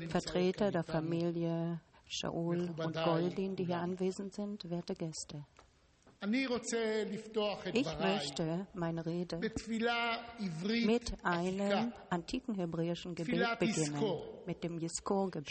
[0.09, 5.45] Vertreter der Familie Shaul und Goldin, die hier anwesend sind, werte Gäste.
[7.73, 14.03] Ich möchte meine Rede mit einem antiken hebräischen Gebet beginnen,
[14.45, 15.49] mit dem Yiskor-Gebet.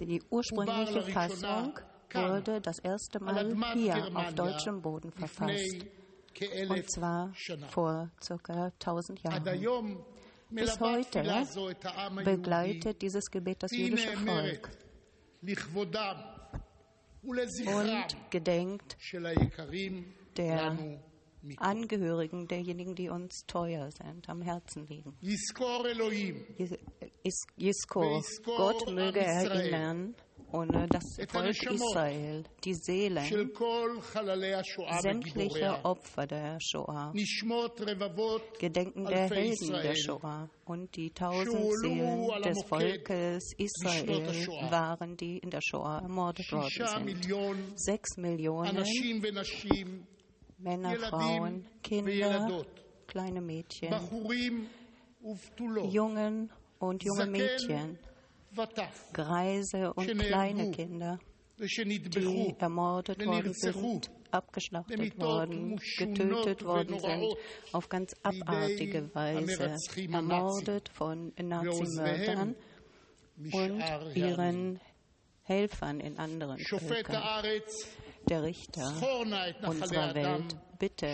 [0.00, 1.76] Die ursprüngliche Fassung
[2.14, 5.86] wurde das erste Mal hier auf deutschem Boden verfasst.
[6.68, 7.32] Und zwar
[7.70, 8.10] vor
[8.42, 8.72] ca.
[8.80, 10.04] 1000 Jahren.
[10.50, 11.22] Bis heute
[12.24, 14.70] begleitet dieses Gebet das jüdische Volk.
[17.66, 18.96] Und gedenkt
[20.36, 20.78] der
[21.58, 25.16] Angehörigen derjenigen, die uns teuer sind, am Herzen liegen.
[27.56, 30.14] Jisko, Gott möge erinnern
[30.54, 33.24] ohne das Volk Israel, die Seelen
[35.00, 37.12] sämtliche Opfer der Shoah,
[38.60, 40.48] Gedenken der Helden der Shoah.
[40.64, 47.78] Und die tausend Seelen des Volkes Israel waren, die in der Shoah ermordet worden sind.
[47.78, 48.84] Sechs Millionen
[50.58, 52.64] Männer, Frauen, Kinder,
[53.06, 53.92] kleine Mädchen,
[55.90, 57.98] Jungen und junge Mädchen.
[59.12, 61.18] Greise und kleine Kinder,
[61.58, 67.36] die ermordet worden sind, abgeschlachtet worden, getötet worden sind,
[67.72, 69.76] auf ganz abartige Weise,
[70.12, 72.56] ermordet von Nazimördern
[73.52, 73.82] und
[74.14, 74.80] ihren
[75.42, 77.22] Helfern in anderen Völkern.
[78.28, 78.94] Der Richter
[79.66, 81.06] unserer Welt, bitte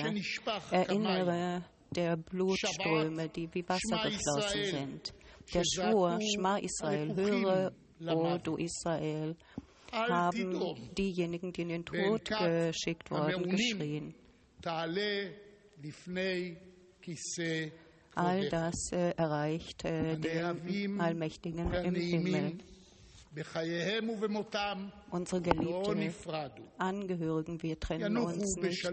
[0.71, 1.65] erinnere
[1.95, 5.15] der Blutströme, die wie Wasser geflossen sind.
[5.53, 7.73] Der Schwur, Schma Israel, höre,
[8.07, 9.37] O oh du Israel,
[9.93, 14.15] haben diejenigen, die in den Tod geschickt wurden, geschrien.
[18.15, 22.59] All das äh, erreicht äh, den Allmächtigen im Himmel.
[25.11, 26.13] Unsere geliebten
[26.79, 28.91] Angehörigen, wir trennen uns nicht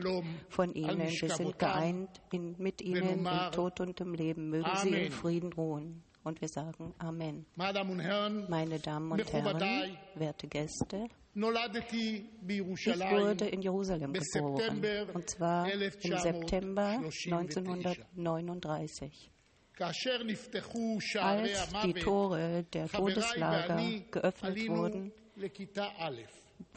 [0.50, 1.00] von ihnen.
[1.00, 4.50] Wir sind geeint in, mit ihnen im Tod und im Leben.
[4.50, 6.04] Mögen sie in Frieden ruhen.
[6.28, 7.46] Und wir sagen Amen.
[7.56, 17.00] Meine Damen und Herren, werte Gäste, ich wurde in Jerusalem geboren, und zwar im September
[17.00, 19.32] 1939.
[19.80, 20.06] Als
[21.86, 25.14] die Tore der Todeslager geöffnet wurden,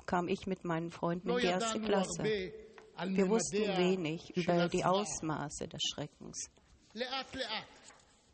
[0.07, 2.23] kam ich mit meinen Freunden in die erste Klasse.
[2.23, 6.49] Wir wussten wenig über die Ausmaße des Schreckens.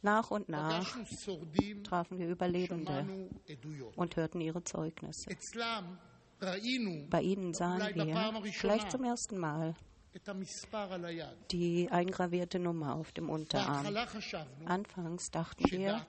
[0.07, 0.97] Nach und nach
[1.83, 3.29] trafen wir Überlebende
[3.97, 5.29] und hörten ihre Zeugnisse.
[7.11, 9.75] Bei ihnen sahen wir vielleicht zum ersten Mal
[11.51, 13.85] die eingravierte Nummer auf dem Unterarm.
[14.65, 16.07] Anfangs dachten wir,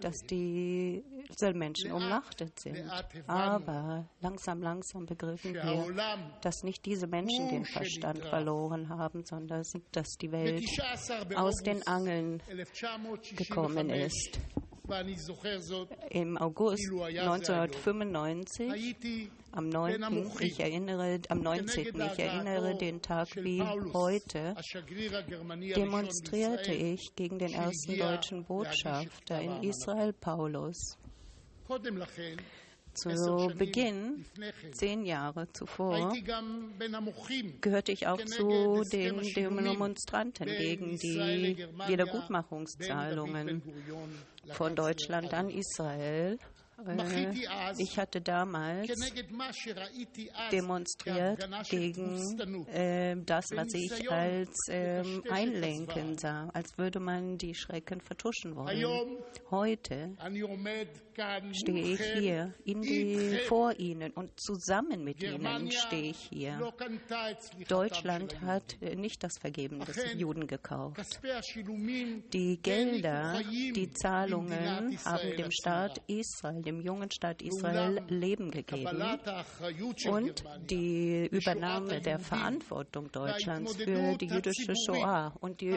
[0.00, 2.84] dass diese Menschen umnachtet sind.
[3.26, 9.62] Aber langsam, langsam begriffen wir, dass nicht diese Menschen den Verstand verloren haben, sondern
[9.92, 10.64] dass die Welt
[11.36, 12.42] aus den Angeln
[13.36, 14.38] gekommen ist
[16.10, 20.30] im August 1995, am 9.
[20.40, 22.00] Ich erinnere, am 19.
[22.00, 24.56] Ich erinnere den Tag wie heute,
[25.76, 30.96] demonstrierte ich gegen den ersten deutschen Botschafter in Israel, Paulus.
[32.92, 34.24] Zu Beginn,
[34.72, 36.12] zehn Jahre zuvor,
[37.60, 43.62] gehörte ich auch zu den Demonstranten gegen die Wiedergutmachungszahlungen
[44.52, 46.38] von Deutschland an Israel.
[46.86, 47.34] Äh,
[47.78, 48.88] ich hatte damals
[50.50, 58.00] demonstriert gegen äh, das, was ich als äh, Einlenken sah, als würde man die Schrecken
[58.00, 59.18] vertuschen wollen.
[59.50, 60.16] Heute
[61.52, 66.58] stehe ich hier die, vor Ihnen und zusammen mit Ihnen stehe ich hier.
[67.68, 71.20] Deutschland hat nicht das Vergeben des Juden gekauft.
[72.32, 79.02] Die Gelder, die Zahlungen haben dem Staat Israel, dem jungen Staat Israel, Leben gegeben.
[80.08, 85.76] Und die Übernahme der Verantwortung Deutschlands für die jüdische Shoah und die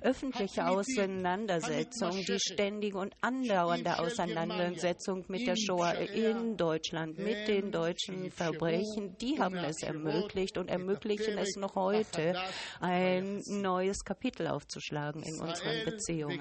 [0.00, 7.70] öffentliche Auseinandersetzung, die ständige und andauernde Auseinandersetzung, Auseinandersetzung mit der Shoah in Deutschland, mit den
[7.70, 12.34] deutschen Verbrechen, die haben es ermöglicht und ermöglichen es noch heute,
[12.80, 16.40] ein neues Kapitel aufzuschlagen in unseren Beziehungen.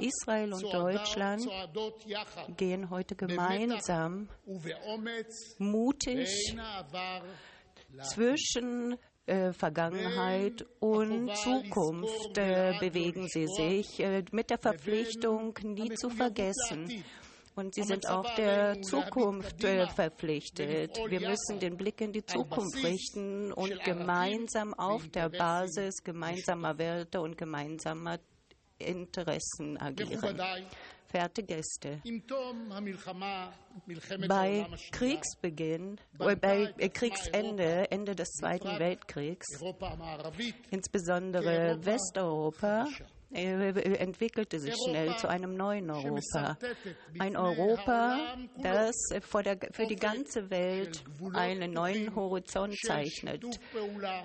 [0.00, 1.46] Israel und Deutschland
[2.56, 4.28] gehen heute gemeinsam
[5.58, 6.56] mutig
[8.02, 8.96] zwischen
[9.26, 17.04] äh, Vergangenheit und Zukunft äh, bewegen sie sich äh, mit der Verpflichtung, nie zu vergessen.
[17.56, 20.96] Und sie sind auch der Zukunft verpflichtet.
[21.08, 27.20] Wir müssen den Blick in die Zukunft richten und gemeinsam auf der Basis gemeinsamer Werte
[27.20, 28.18] und gemeinsamer
[28.78, 30.38] Interessen agieren.
[31.08, 32.00] Verehrte Gäste,
[34.28, 39.46] bei Kriegsbeginn, bei äh, äh, Kriegsende, Ende des Zweiten Weltkriegs,
[40.70, 42.86] insbesondere Westeuropa
[43.30, 46.56] entwickelte sich schnell zu einem neuen Europa.
[47.18, 51.02] Ein Europa, das vor der, für die ganze Welt
[51.32, 53.44] einen neuen Horizont zeichnet.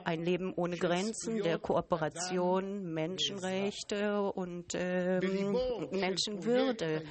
[0.04, 5.58] Ein Leben ohne Grenzen, der Kooperation, Menschenrechte und ähm,
[5.92, 7.04] Menschenwürde.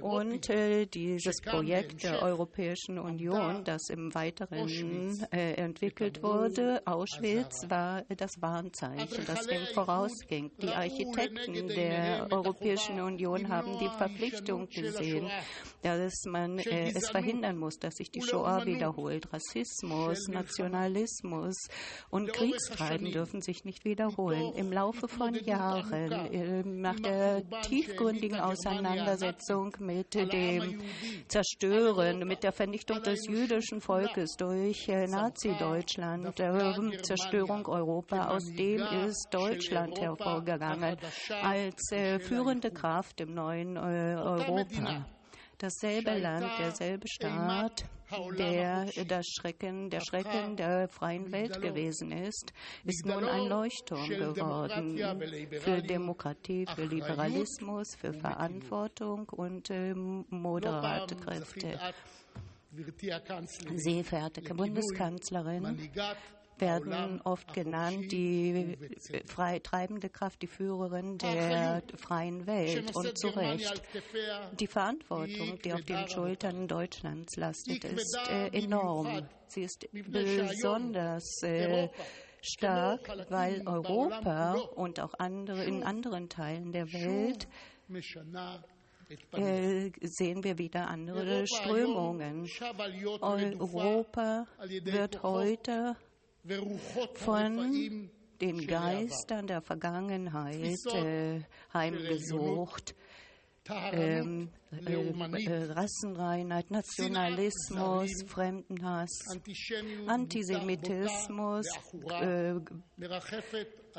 [0.00, 4.68] Und äh, dieses Projekt der Europäischen Union, das im Weiteren
[5.32, 10.50] äh, entwickelt wurde, Auschwitz, war das Warnzeichen, das dem vorausging.
[10.62, 15.30] Die Architekten der Europäischen Union haben die Verpflichtung gesehen,
[15.82, 19.28] dass man äh, es verhindern muss, dass sich die Shoah wiederholt.
[19.32, 21.56] Rassismus, Nationalismus
[22.10, 24.52] und Kriegstreiben dürfen sich nicht wiederholen.
[24.54, 30.80] Im Laufe von Jahren, äh, nach der tiefgründigen Auseinandersetzung mit dem
[31.28, 38.80] Zerstören, mit der Vernichtung des jüdischen Volkes durch äh, Nazi-Deutschland, äh, Zerstörung Europa, aus dem
[39.06, 40.96] ist Deutschland hervorgegangen
[41.42, 43.80] als äh, führende Kraft im neuen äh,
[44.16, 45.06] Europa.
[45.58, 47.84] Dasselbe Land, derselbe Staat,
[48.38, 52.52] der das Schrecken, der Schrecken der freien Welt gewesen ist,
[52.84, 54.98] ist nun ein Leuchtturm geworden
[55.60, 61.78] für Demokratie, für Liberalismus, für Verantwortung und äh, moderate Kräfte.
[63.76, 65.90] Sehr verehrte Bundeskanzlerin,
[66.58, 68.76] werden oft genannt die
[69.26, 72.94] frei treibende Kraft, die Führerin der freien Welt.
[72.94, 73.82] Und zu Recht.
[74.58, 79.26] Die Verantwortung, die auf den Schultern Deutschlands lastet, ist äh, enorm.
[79.48, 81.88] Sie ist besonders äh,
[82.42, 87.48] stark, weil Europa und auch andere in anderen Teilen der Welt
[89.32, 92.48] äh, sehen wir wieder andere Strömungen.
[93.20, 94.46] Europa
[94.82, 95.96] wird heute
[97.14, 101.40] von den Geistern der Vergangenheit äh,
[101.72, 102.94] heimgesucht.
[103.68, 109.10] Ähm, äh, Rassenreinheit, Nationalismus, Fremdenhass,
[110.06, 111.66] Antisemitismus
[112.20, 112.54] äh,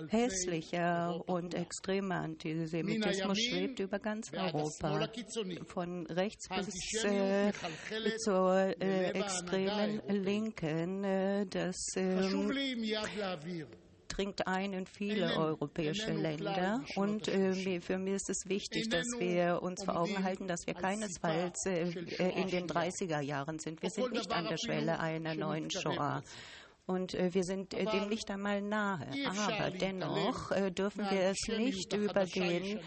[0.10, 5.08] hässlicher und extremer Antisemitismus schwebt über ganz Europa,
[5.68, 7.52] von rechts bis äh,
[8.18, 11.04] zur äh, extremen Linken.
[11.04, 12.52] Äh, das ähm,
[14.08, 16.84] dringt ein in viele europäische Länder.
[16.96, 20.74] Und äh, für mich ist es wichtig, dass wir uns vor Augen halten, dass wir
[20.74, 21.90] keinesfalls äh,
[22.40, 23.82] in den 30er Jahren sind.
[23.82, 26.24] Wir sind nicht an der Schwelle einer neuen Shoah
[26.88, 29.08] und äh, wir sind äh, dem nicht einmal nahe.
[29.28, 32.80] Aber dennoch äh, dürfen wir es nicht übergehen.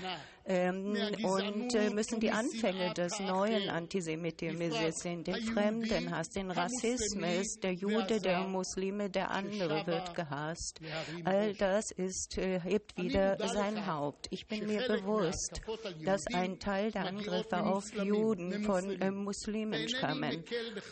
[0.47, 8.19] Ähm, und müssen die Anfänge des neuen Antisemitismus sehen, den Fremdenhass, den Rassismus, der Jude,
[8.21, 10.81] der Muslime, der andere wird gehasst.
[11.25, 14.29] All das ist, hebt wieder sein Haupt.
[14.31, 15.61] Ich bin mir bewusst,
[16.05, 20.43] dass ein Teil der Angriffe auf Juden von Muslimen stammen.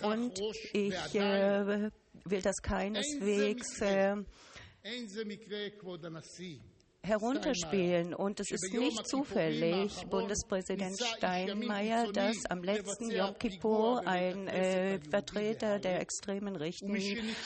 [0.02, 0.38] Und
[0.74, 1.90] ich äh,
[2.24, 4.16] will das keineswegs äh,
[7.02, 8.14] herunterspielen.
[8.14, 15.78] Und es ist nicht zufällig, Bundespräsident Steinmeier, dass am letzten Yom Kippur ein äh, Vertreter
[15.78, 16.96] der extremen Richten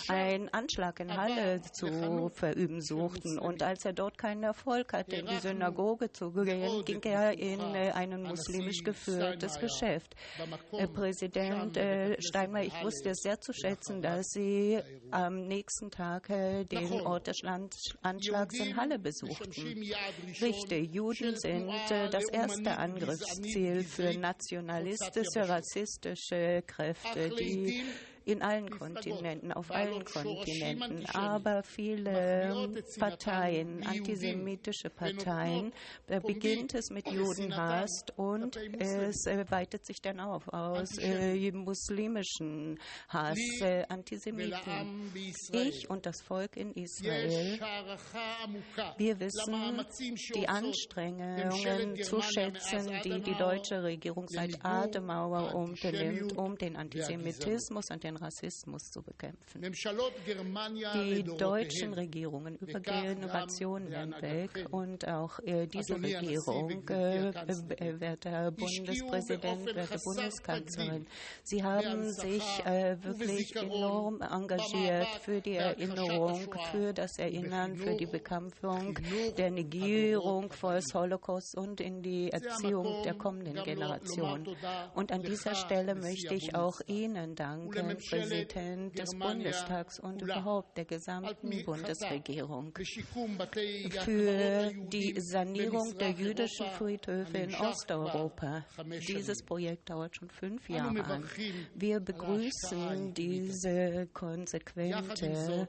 [0.09, 3.39] einen Anschlag in Halle zu verüben suchten.
[3.39, 7.61] Und als er dort keinen Erfolg hatte, in die Synagoge zu gehen, ging er in
[7.75, 10.15] äh, ein muslimisch geführtes Geschäft.
[10.73, 14.79] Äh, Präsident äh, Steinmeier, ich wusste es sehr zu schätzen, dass Sie
[15.11, 17.43] am nächsten Tag äh, den Ort des
[18.03, 18.99] Anschlags in Halle
[19.49, 20.45] besuchten.
[20.45, 27.83] Richtig, Juden sind äh, das erste Angriffsziel für nationalistische, rassistische Kräfte, die
[28.25, 31.07] in allen Kontinenten, auf allen Kontinenten.
[31.15, 32.69] Aber viele
[32.99, 35.73] Parteien, antisemitische Parteien,
[36.07, 42.79] da beginnt es mit Judenhass und es äh, weitet sich dann auf aus äh, muslimischen
[43.09, 45.13] Hass, äh, Antisemiten.
[45.53, 47.59] Ich und das Volk in Israel,
[48.97, 49.87] wir wissen
[50.35, 58.03] die Anstrengungen zu schätzen, die die deutsche Regierung seit Adenauer unternimmt, um den Antisemitismus und
[58.05, 59.63] den den Rassismus zu bekämpfen.
[59.63, 69.75] Die deutschen Regierungen über Generationen hinweg und auch äh, diese Regierung, äh, äh, werte Bundespräsident,
[69.75, 71.07] werte Bundeskanzlerin,
[71.43, 78.07] sie haben sich äh, wirklich enorm engagiert für die Erinnerung, für das Erinnern, für die
[78.07, 78.99] Bekämpfung
[79.37, 84.47] der Negierung des Holocaust und in die Erziehung der kommenden Generation.
[84.95, 90.85] Und an dieser Stelle möchte ich auch Ihnen danken Präsident des Bundestags und überhaupt der
[90.85, 92.73] gesamten Bundesregierung.
[94.05, 98.65] Für die Sanierung der jüdischen Friedhöfe in Osteuropa.
[99.09, 101.25] Dieses Projekt dauert schon fünf Jahre an.
[101.75, 105.69] Wir begrüßen diese konsequente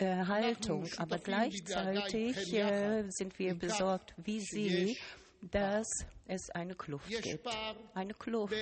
[0.00, 4.96] Haltung, aber gleichzeitig äh, sind wir besorgt, wie Sie
[5.42, 5.88] dass
[6.30, 7.46] es eine Kluft gibt.
[7.94, 8.54] Eine Kluft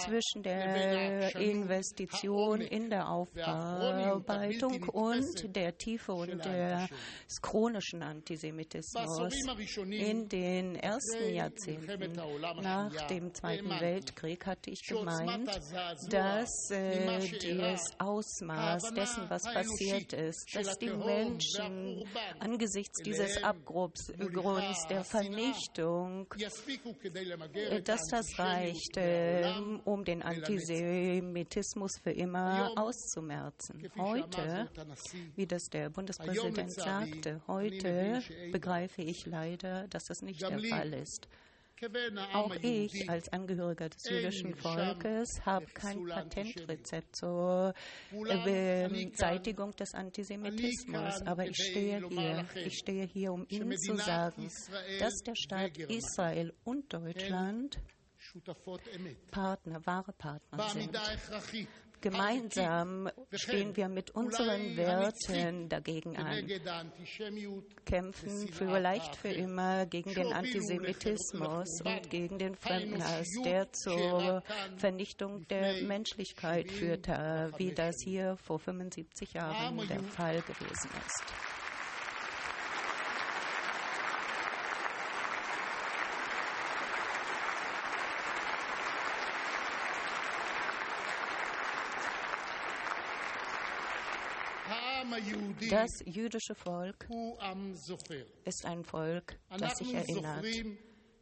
[0.00, 9.32] zwischen der Investition in der Aufarbeitung und der Tiefe und des chronischen Antisemitismus.
[9.90, 12.12] In den ersten Jahrzehnten
[12.60, 15.48] nach dem Zweiten Weltkrieg hatte ich gemeint,
[16.10, 22.04] dass äh, das Ausmaß dessen, was passiert ist, dass die Menschen
[22.40, 24.12] angesichts dieses Abgrunds
[24.88, 26.26] der Vernichtung
[27.84, 33.90] dass das reicht, ähm, um den Antisemitismus für immer auszumerzen.
[33.96, 34.68] Heute,
[35.36, 38.22] wie das der Bundespräsident sagte, heute
[38.52, 41.28] begreife ich leider, dass das nicht der Fall ist.
[42.32, 47.72] Auch ich als Angehöriger des jüdischen Volkes habe kein Patentrezept zur
[48.10, 52.46] Beseitigung des Antisemitismus, aber ich stehe hier.
[52.64, 54.50] Ich stehe hier, um Ihnen zu sagen,
[54.98, 57.78] dass der Staat Israel und Deutschland
[59.30, 60.98] Partner, wahre Partner sind.
[62.00, 66.46] Gemeinsam stehen wir mit unseren Werten dagegen an,
[67.84, 74.42] kämpfen vielleicht für immer gegen den Antisemitismus und gegen den Fremdenhass, der zur
[74.76, 81.24] Vernichtung der Menschlichkeit führte, wie das hier vor 75 Jahren der Fall gewesen ist.
[95.70, 97.08] Das jüdische Volk
[98.44, 100.44] ist ein Volk, das sich erinnert.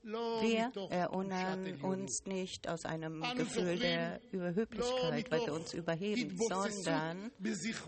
[0.02, 7.32] Wir erinnern uns nicht aus einem Gefühl der Überhöblichkeit, weil wir uns überheben, sondern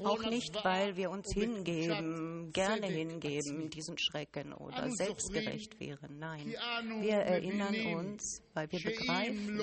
[0.02, 6.18] auch nicht, weil wir uns hingeben, gerne hingeben, diesen Schrecken oder selbstgerecht wären.
[6.18, 6.54] Nein,
[7.00, 9.60] wir erinnern uns, weil wir begreifen,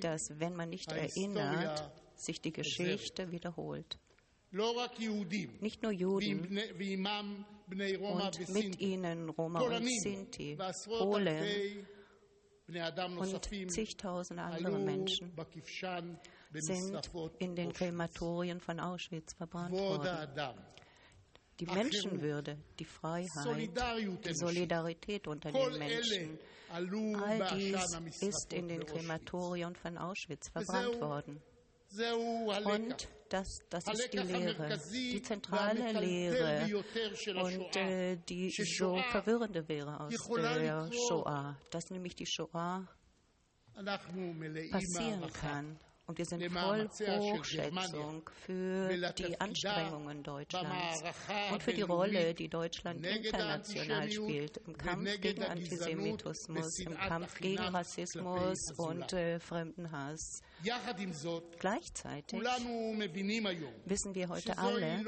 [0.00, 4.00] dass wenn man nicht erinnert, sich die Geschichte wiederholt.
[5.60, 6.40] Nicht nur Juden.
[8.00, 11.86] und mit ihnen Roma und Sinti, Polen
[13.18, 15.32] und zigtausende andere Menschen
[16.54, 20.62] sind in den Krematorien von Auschwitz verbrannt worden.
[21.60, 23.28] Die Menschenwürde, die Freiheit,
[24.24, 26.38] die Solidarität unter den Menschen,
[26.68, 26.86] all
[27.56, 31.40] dies ist in den Krematorien von Auschwitz verbrannt worden.
[32.64, 36.84] Und das, das ist die Lehre, die zentrale Lehre
[37.42, 42.86] und äh, die so verwirrende Lehre aus der Shoah, dass nämlich die Shoah
[44.70, 45.78] passieren kann.
[46.08, 51.02] Und wir sind voll Hochschätzung für die Anstrengungen Deutschlands
[51.50, 57.58] und für die Rolle, die Deutschland international spielt im Kampf gegen Antisemitismus, im Kampf gegen
[57.58, 60.42] Rassismus und äh, Fremdenhass.
[61.58, 62.40] Gleichzeitig
[63.84, 65.04] wissen wir heute alle,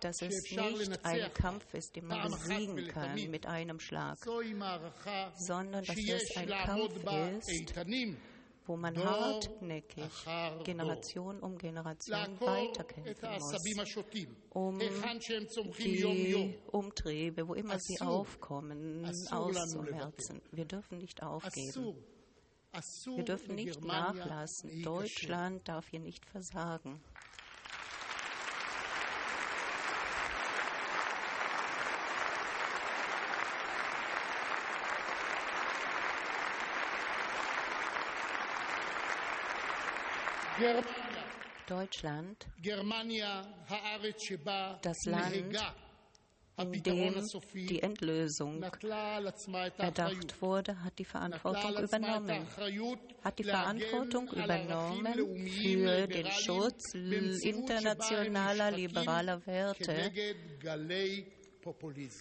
[0.00, 4.18] dass es nicht ein Kampf ist, den man besiegen kann mit einem Schlag,
[5.36, 6.96] sondern dass es ein Kampf
[7.48, 7.74] ist,
[8.66, 10.10] wo man hartnäckig
[10.64, 13.52] Generation um Generation weiterkämpfen muss,
[14.50, 14.78] um
[15.78, 20.40] die Umtriebe, wo immer sie aufkommen, auszumerzen.
[20.50, 21.96] Wir dürfen nicht aufgeben.
[23.14, 24.82] Wir dürfen nicht nachlassen.
[24.82, 27.00] Deutschland darf hier nicht versagen.
[41.66, 42.46] Deutschland,
[44.82, 45.34] das Land,
[46.56, 47.14] in dem
[47.54, 48.62] die Endlösung
[49.78, 52.46] erdacht wurde, hat die Verantwortung übernommen.
[53.22, 60.12] Hat die Verantwortung übernommen für den Schutz internationaler liberaler Werte,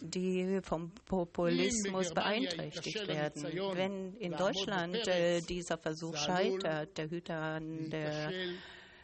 [0.01, 3.43] die vom Populismus beeinträchtigt werden.
[3.75, 8.31] Wenn in Deutschland äh, dieser Versuch scheitert, der Hüter an der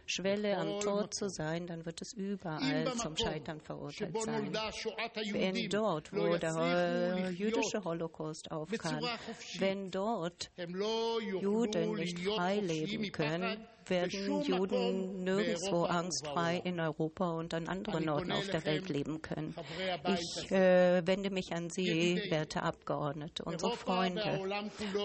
[0.09, 4.51] Schwelle am Tod zu sein, dann wird es überall zum Scheitern verurteilt sein.
[5.31, 9.01] Wenn dort, wo der jüdische Holocaust aufkam,
[9.59, 10.51] wenn dort
[11.41, 18.31] Juden nicht frei leben können, werden Juden nirgendwo angstfrei in Europa und an anderen Orten
[18.31, 19.55] auf der Welt leben können.
[20.07, 24.39] Ich äh, wende mich an Sie, werte Abgeordnete, unsere Freunde.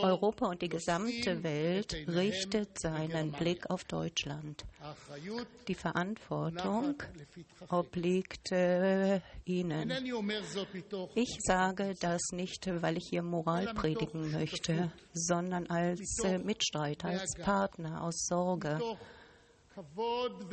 [0.02, 4.64] Europa und die gesamte Welt richtet seinen Blick auf Deutschland.
[5.68, 7.02] Die Verantwortung
[7.70, 9.90] obliegt äh, Ihnen.
[11.14, 17.34] Ich sage das nicht, weil ich hier Moral predigen möchte, sondern als äh, Mitstreiter, als
[17.40, 18.73] Partner aus Sorge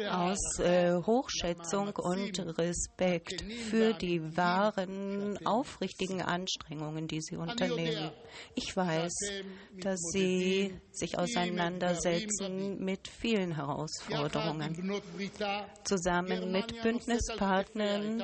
[0.09, 8.11] aus äh, Hochschätzung und Respekt für die wahren, aufrichtigen Anstrengungen, die Sie unternehmen.
[8.55, 9.13] Ich weiß,
[9.79, 15.01] dass Sie sich auseinandersetzen mit vielen Herausforderungen.
[15.83, 18.23] Zusammen mit Bündnispartnern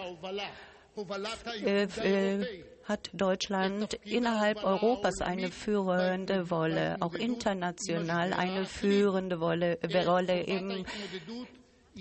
[1.63, 10.43] äh, äh, hat Deutschland innerhalb Europas eine führende Rolle, auch international eine führende Rolle, Rolle
[10.43, 10.85] im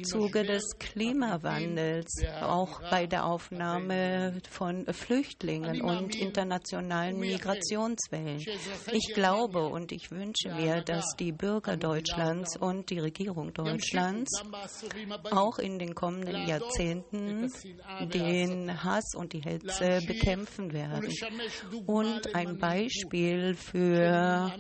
[0.03, 8.45] Zuge des Klimawandels, auch bei der Aufnahme von Flüchtlingen und internationalen Migrationswellen.
[8.93, 14.31] Ich glaube und ich wünsche mir, dass die Bürger Deutschlands und die Regierung Deutschlands
[15.31, 17.53] auch in den kommenden Jahrzehnten
[18.13, 21.09] den Hass und die Hetze bekämpfen werden.
[21.87, 24.53] Und ein Beispiel für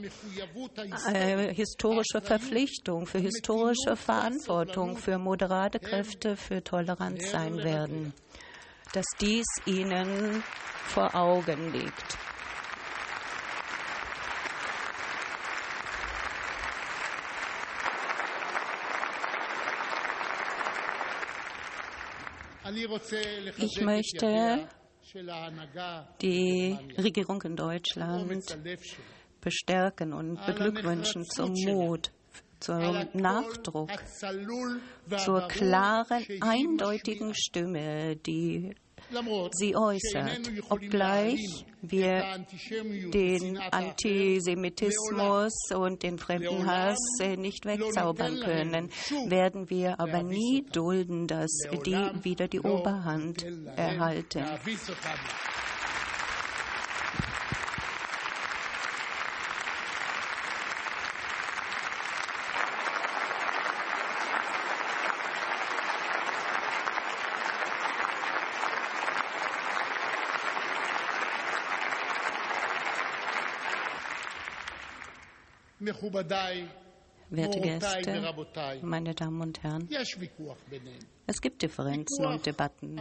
[1.12, 8.14] äh, historische Verpflichtung, für historische Verantwortung, für moderate Kräfte für Toleranz sein werden,
[8.93, 10.45] dass dies ihnen
[10.85, 12.16] vor Augen liegt.
[23.59, 24.68] Ich möchte
[26.22, 28.59] die Regierung in Deutschland
[29.41, 32.12] bestärken und beglückwünschen zum Mut,
[32.67, 33.91] zum Nachdruck,
[35.25, 38.75] zur klaren, eindeutigen Stimme, die
[39.53, 42.45] sie äußert, obgleich wir
[43.12, 48.91] den Antisemitismus und den Fremdenhass äh, nicht wegzaubern können,
[49.29, 51.53] werden wir aber nie dulden, dass
[51.85, 53.47] die wieder die Oberhand
[53.77, 54.45] erhalten.
[77.28, 78.22] Werte Gäste,
[78.82, 79.88] meine Damen und Herren,
[81.26, 83.01] es gibt Differenzen und Debatten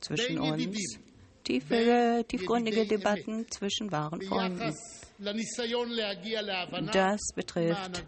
[0.00, 0.98] zwischen uns,
[1.44, 4.74] tiefe, tiefgründige Debatten zwischen wahren Freunden.
[6.92, 8.04] Das betrifft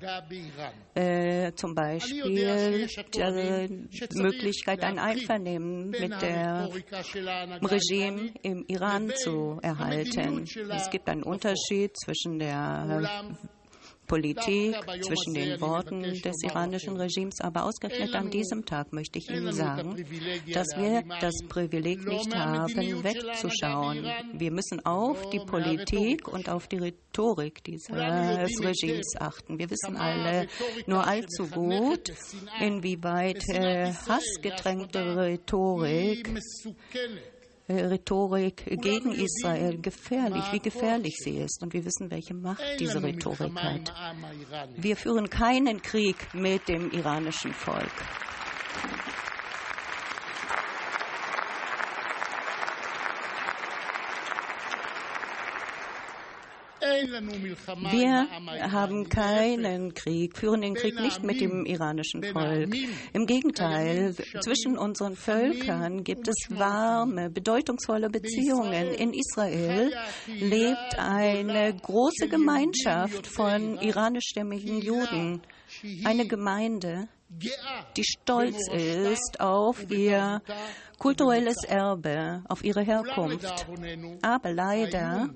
[0.95, 6.71] äh, zum Beispiel die Möglichkeit, ein Einvernehmen mit dem
[7.63, 10.45] Regime im Iran zu erhalten.
[10.71, 13.03] Es gibt einen Unterschied zwischen der
[14.07, 17.41] Politik, zwischen den Worten des iranischen Regimes.
[17.41, 19.97] Aber ausgerechnet an diesem Tag möchte ich Ihnen sagen,
[20.53, 24.07] dass wir das Privileg nicht haben, wegzuschauen.
[24.33, 29.59] Wir müssen auf die Politik und auf die Rhetorik dieses Regimes achten.
[29.59, 30.49] Wir wissen alle
[30.87, 32.13] nur allzu gut,
[32.61, 36.29] inwieweit äh, hassgetränkte Rhetorik
[37.69, 41.63] Rhetorik gegen Israel gefährlich, wie gefährlich sie ist.
[41.63, 43.93] Und wir wissen, welche Macht diese Rhetorik hat.
[44.77, 47.93] Wir führen keinen Krieg mit dem iranischen Volk.
[57.91, 58.29] Wir
[58.73, 62.75] haben keinen Krieg, führen den Krieg nicht mit dem iranischen Volk.
[63.13, 68.89] Im Gegenteil, zwischen unseren Völkern gibt es warme, bedeutungsvolle Beziehungen.
[68.95, 69.93] In Israel
[70.27, 75.43] lebt eine große Gemeinschaft von iranischstämmigen Juden,
[76.05, 77.09] eine Gemeinde,
[77.97, 80.43] die stolz ist auf ihr
[80.99, 83.67] kulturelles Erbe, auf ihre Herkunft.
[84.23, 85.31] Aber leider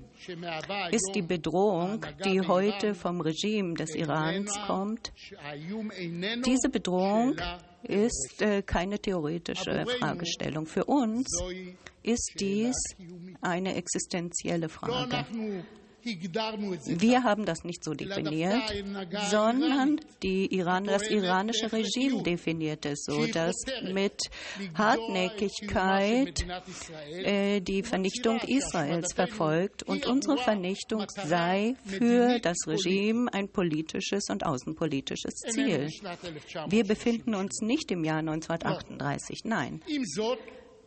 [0.91, 5.11] ist die Bedrohung, die heute vom Regime des Irans kommt,
[6.45, 7.35] diese Bedrohung
[7.83, 10.65] ist äh, keine theoretische Fragestellung.
[10.65, 11.27] Für uns
[12.03, 12.75] ist dies
[13.41, 15.25] eine existenzielle Frage.
[16.03, 18.73] Wir haben das nicht so definiert,
[19.29, 23.55] sondern Iran, das iranische Regime definiert es so, dass
[23.91, 24.19] mit
[24.75, 26.45] Hartnäckigkeit
[27.11, 34.45] äh, die Vernichtung Israels verfolgt und unsere Vernichtung sei für das Regime ein politisches und
[34.45, 35.89] außenpolitisches Ziel.
[36.67, 39.81] Wir befinden uns nicht im Jahr 1938, nein.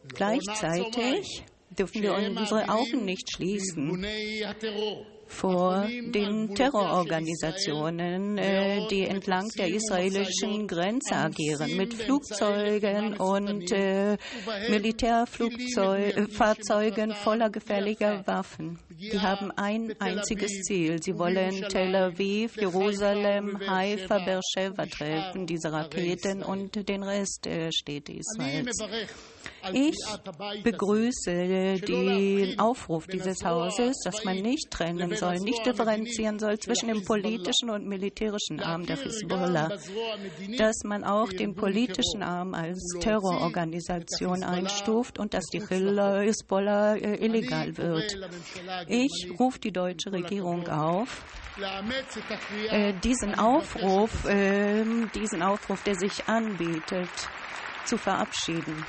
[0.08, 1.44] Gleichzeitig
[1.78, 4.04] dürfen wir unsere Augen nicht schließen
[5.32, 14.18] vor den Terrororganisationen, äh, die entlang der israelischen Grenze agieren, mit Flugzeugen und äh,
[14.68, 18.78] Militärfahrzeugen voller gefährlicher Waffen.
[18.90, 21.02] Die haben ein einziges Ziel.
[21.02, 28.12] Sie wollen Tel Aviv, Jerusalem, Haifa, Beersheba treffen, diese Raketen und den Rest der Städte
[28.12, 28.76] Israels.
[29.72, 29.96] Ich
[30.62, 37.04] begrüße den Aufruf dieses Hauses, dass man nicht trennen soll, nicht differenzieren soll zwischen dem
[37.04, 39.68] politischen und militärischen Arm der Hisbollah,
[40.58, 47.76] dass man auch den politischen Arm als Terrororganisation einstuft und dass die Hisbollah äh, illegal
[47.76, 48.16] wird.
[48.88, 51.24] Ich rufe die deutsche Regierung auf,
[52.70, 54.84] äh, diesen Aufruf, äh,
[55.14, 57.10] diesen Aufruf, der sich anbietet,
[57.84, 58.84] zu verabschieden.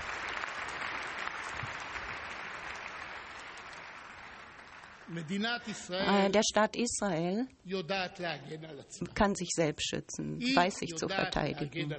[5.15, 7.47] Der Staat Israel
[9.13, 11.93] kann sich selbst schützen, weiß sich zu verteidigen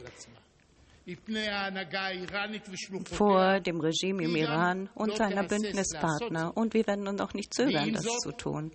[3.05, 6.57] vor dem Regime im Iran und seiner Bündnispartner.
[6.57, 8.73] Und wir werden auch nicht zögern, das zu tun.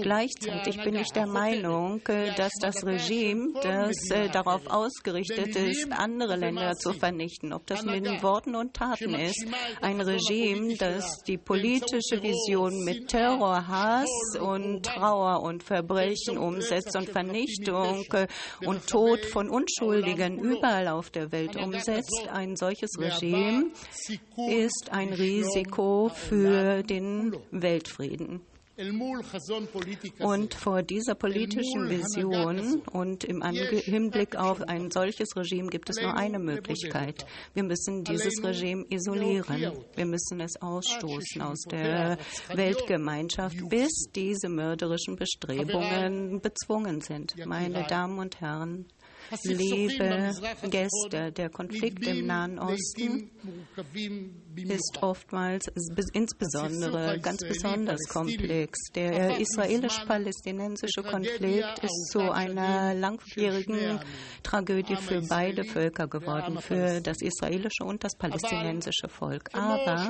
[0.00, 2.00] Gleichzeitig bin ich der Meinung,
[2.36, 8.06] dass das Regime, das äh, darauf ausgerichtet ist, andere Länder zu vernichten, ob das mit
[8.22, 9.44] Worten und Taten ist,
[9.80, 17.08] ein Regime, das die politische Vision mit Terror, Hass und Trauer und Verbrechen umsetzt und
[17.08, 18.28] Vernichtung äh,
[18.64, 22.28] und Tod von Unschuldigen überall auf der Welt umsetzt.
[22.32, 23.70] Ein solches Regime
[24.48, 28.40] ist ein Risiko für den Weltfrieden.
[30.18, 36.14] Und vor dieser politischen Vision und im Hinblick auf ein solches Regime gibt es nur
[36.14, 37.24] eine Möglichkeit.
[37.54, 39.72] Wir müssen dieses Regime isolieren.
[39.94, 42.18] Wir müssen es ausstoßen aus der
[42.52, 47.34] Weltgemeinschaft, bis diese mörderischen Bestrebungen bezwungen sind.
[47.46, 48.84] Meine Damen und Herren,
[49.44, 50.32] liebe
[50.70, 53.30] Gäste, der Konflikt im Nahen Osten
[54.64, 55.66] ist oftmals
[56.12, 58.78] insbesondere ganz besonders komplex.
[58.94, 64.00] Der israelisch-palästinensische Konflikt ist zu einer langjährigen
[64.42, 69.50] Tragödie für beide Völker geworden, für das israelische und das palästinensische Volk.
[69.52, 70.08] Aber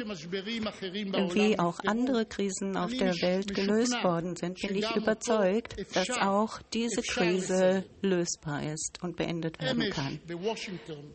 [1.34, 6.61] wie auch andere Krisen auf der Welt gelöst worden sind, bin ich überzeugt, dass auch
[6.72, 10.20] diese Krise lösbar ist und beendet werden kann.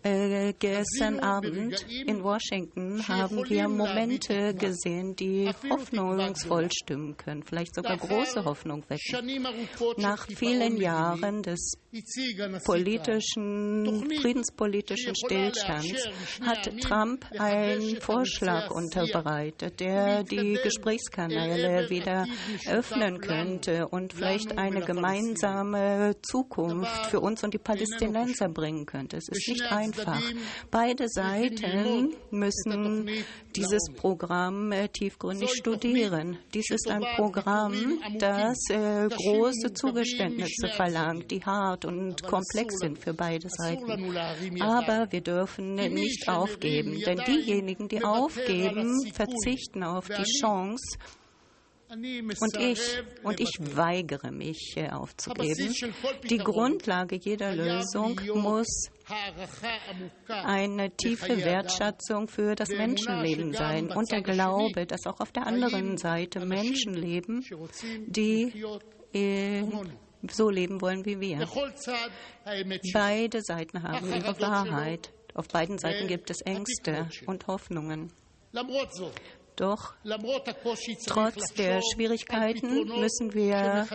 [0.03, 7.97] Äh, gestern Abend in Washington haben wir Momente gesehen, die hoffnungsvoll stimmen können, vielleicht sogar
[7.97, 9.43] große Hoffnung wecken.
[9.97, 11.73] Nach vielen Jahren des
[12.65, 16.09] politischen, friedenspolitischen Stillstands
[16.41, 22.25] hat Trump einen Vorschlag unterbreitet, der die Gesprächskanäle wieder
[22.69, 29.17] öffnen könnte und vielleicht eine gemeinsame Zukunft für uns und die Palästinenser bringen könnte.
[29.17, 30.21] Es ist nicht einfach.
[30.69, 33.05] Beide Seiten müssen
[33.55, 36.37] dieses Programm äh, tiefgründig studieren.
[36.53, 43.13] Dies ist ein Programm, das äh, große Zugeständnisse verlangt, die hart und komplex sind für
[43.13, 44.15] beide Seiten.
[44.61, 50.97] Aber wir dürfen nicht aufgeben, denn diejenigen, die aufgeben, verzichten auf die Chance,
[51.91, 55.73] und ich, und ich weigere mich äh, aufzugeben.
[56.29, 58.89] Die Grundlage jeder Lösung muss
[60.27, 63.91] eine tiefe Wertschätzung für das Menschenleben sein.
[63.91, 67.43] Und der Glaube, dass auch auf der anderen Seite Menschen leben,
[68.07, 68.63] die
[69.13, 69.63] äh,
[70.29, 71.45] so leben wollen wie wir.
[72.93, 75.11] Beide Seiten haben ihre Wahrheit.
[75.33, 78.13] Auf beiden Seiten gibt es Ängste und Hoffnungen.
[79.55, 79.93] Doch
[81.07, 83.87] trotz der Schwierigkeiten müssen wir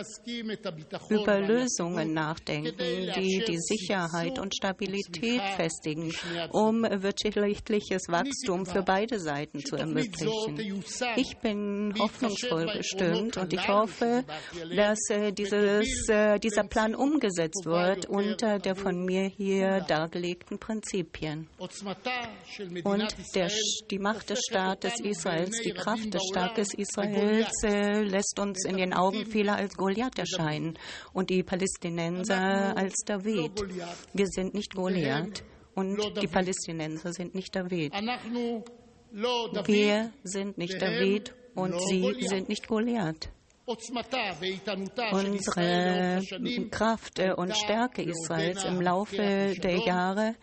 [1.09, 6.13] über Lösungen nachdenken, die die Sicherheit und Stabilität festigen,
[6.51, 10.81] um wirtschaftliches Wachstum für beide Seiten zu ermöglichen.
[11.15, 14.23] Ich bin hoffnungsvoll bestimmt und ich hoffe,
[14.75, 21.49] dass äh, dieses, äh, dieser Plan umgesetzt wird unter der von mir hier dargelegten Prinzipien.
[21.57, 23.51] Und der,
[23.89, 28.77] die Macht des Staates Israel Israels, die Kraft des Staates Israels äh, lässt uns in
[28.77, 30.77] den Augen vieler als Goliath erscheinen
[31.13, 33.63] und die Palästinenser als David.
[34.13, 35.43] Wir sind nicht Goliath
[35.75, 37.93] und die Palästinenser sind nicht David.
[39.65, 43.29] Wir sind nicht David und sie sind nicht Goliath.
[45.11, 46.21] Unsere
[46.71, 49.17] Kraft und Stärke Israels im Laufe
[49.61, 50.35] der Jahre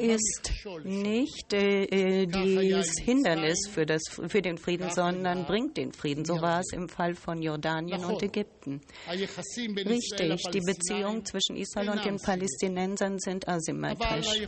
[0.00, 0.50] ist
[0.82, 6.24] nicht äh, dieses Hindernis für, das, für den Frieden, sondern bringt den Frieden.
[6.24, 8.80] So war es im Fall von Jordanien und Ägypten.
[9.08, 14.40] Richtig, die Beziehungen zwischen Israel und den Palästinensern sind asymmetrisch.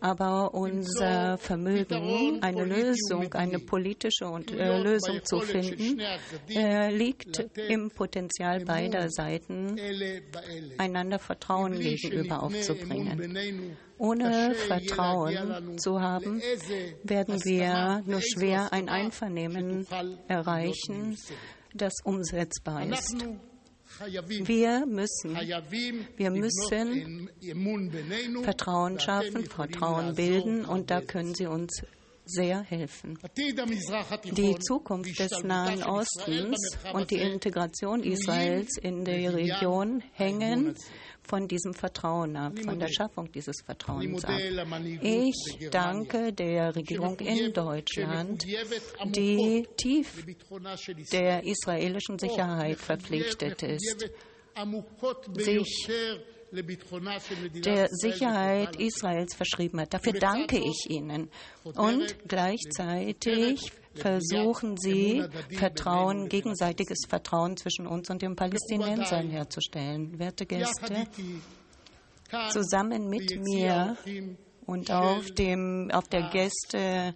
[0.00, 6.00] Aber unser Vermögen, eine Lösung, eine politische und, äh, Lösung zu finden,
[6.48, 9.76] äh, liegt im Potenzial beider Seiten,
[10.78, 13.76] einander Vertrauen gegenüber aufzubringen.
[13.98, 16.40] Ohne Vertrauen zu haben,
[17.02, 19.86] werden wir nur schwer ein Einvernehmen
[20.28, 21.16] erreichen,
[21.74, 23.24] das umsetzbar ist.
[24.00, 25.36] Wir müssen,
[26.16, 27.30] wir müssen
[28.42, 31.82] Vertrauen schaffen, Vertrauen bilden und da können Sie uns
[32.24, 33.18] sehr helfen.
[33.36, 40.74] Die Zukunft des Nahen Ostens und die Integration Israels in die Region hängen
[41.22, 44.38] von diesem Vertrauen ab, von der Schaffung dieses Vertrauens ab.
[45.00, 48.44] Ich danke der Regierung in Deutschland,
[49.04, 50.24] die tief
[51.12, 54.10] der israelischen Sicherheit verpflichtet ist,
[55.36, 55.88] sich
[56.54, 59.92] der Sicherheit Israels verschrieben hat.
[59.94, 61.30] Dafür danke ich Ihnen.
[61.64, 70.18] Und gleichzeitig versuchen Sie, Vertrauen, gegenseitiges Vertrauen zwischen uns und den Palästinensern herzustellen.
[70.18, 71.06] Werte Gäste,
[72.50, 73.96] zusammen mit mir
[74.66, 77.14] und auf, dem, auf der Gäste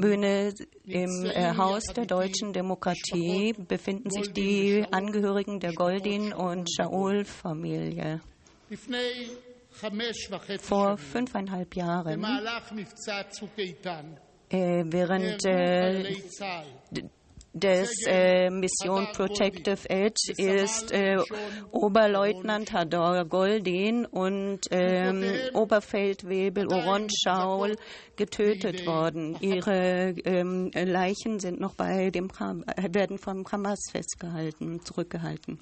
[0.00, 0.54] Bühne
[0.84, 8.20] im äh, Haus der deutschen Demokratie befinden sich die Angehörigen der Goldin- und Shaul-Familie.
[10.60, 12.20] Vor fünfeinhalb Jahren
[14.50, 16.14] Äh, während äh,
[17.52, 21.16] des äh, Mission Protective Edge ist äh,
[21.70, 25.24] Oberleutnant Hador Goldin und ähm,
[25.54, 27.76] Oberfeldwebel Oron Schaul
[28.16, 29.36] getötet worden.
[29.40, 35.58] Ihre ähm, Leichen sind noch bei dem werden vom Hamas festgehalten, zurückgehalten.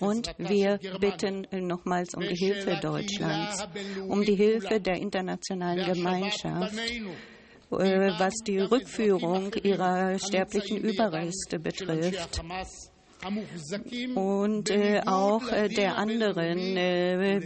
[0.00, 3.66] Und wir bitten nochmals um die Hilfe Deutschlands,
[4.08, 6.74] um die Hilfe der internationalen Gemeinschaft
[7.70, 12.42] was die Rückführung ihrer sterblichen Überreste betrifft
[14.14, 17.40] und äh, auch äh, der anderen äh,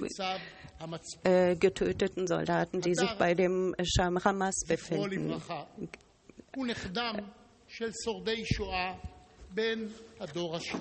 [1.25, 5.41] äh, getöteten Soldaten, die sich bei dem Hamas befinden.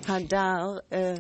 [0.08, 1.20] Hadar äh,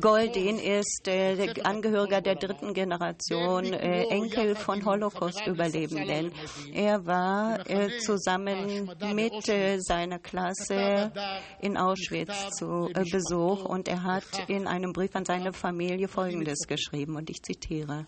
[0.00, 6.32] Goldin ist äh, Angehöriger der dritten Generation, äh, Enkel von Holocaust-Überlebenden.
[6.72, 11.12] Er war äh, zusammen mit äh, seiner Klasse
[11.60, 16.66] in Auschwitz zu äh, Besuch und er hat in einem Brief an seine Familie Folgendes
[16.66, 18.06] geschrieben und ich zitiere.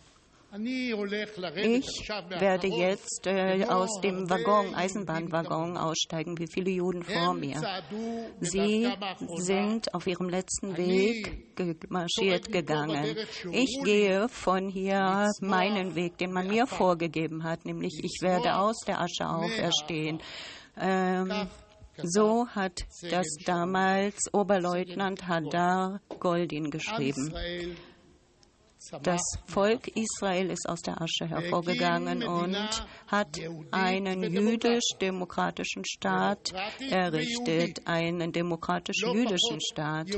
[0.55, 7.59] Ich werde jetzt äh, aus dem Waggon, Eisenbahnwaggon aussteigen, wie viele Juden vor mir.
[8.41, 8.87] Sie
[9.37, 13.17] sind auf ihrem letzten Weg marschiert gegangen.
[13.51, 18.79] Ich gehe von hier meinen Weg, den man mir vorgegeben hat, nämlich ich werde aus
[18.87, 20.21] der Asche auferstehen.
[20.79, 21.49] Ähm,
[22.03, 22.81] so hat
[23.11, 27.33] das damals Oberleutnant Hadar Goldin geschrieben.
[29.03, 32.57] Das Volk Israel ist aus der Asche hervorgegangen und
[33.07, 33.39] hat
[33.71, 36.53] einen jüdisch-demokratischen Staat
[36.91, 40.09] errichtet, einen demokratisch-jüdischen Staat.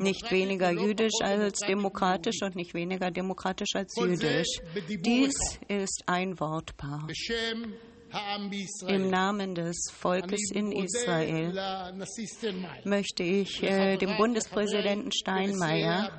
[0.00, 4.60] Nicht weniger jüdisch als demokratisch und nicht weniger demokratisch als jüdisch.
[4.88, 5.34] Dies
[5.68, 7.08] ist ein Wortpaar.
[8.86, 11.52] Im Namen des Volkes in Israel
[12.84, 16.10] möchte ich äh, dem Bundespräsidenten Steinmeier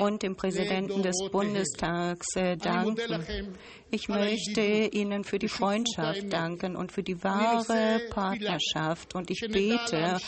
[0.00, 3.56] und dem Präsidenten des Bundestags äh, danken.
[3.90, 9.14] Ich möchte Ihnen für die Freundschaft danken und für die wahre Partnerschaft.
[9.14, 10.18] Und ich bete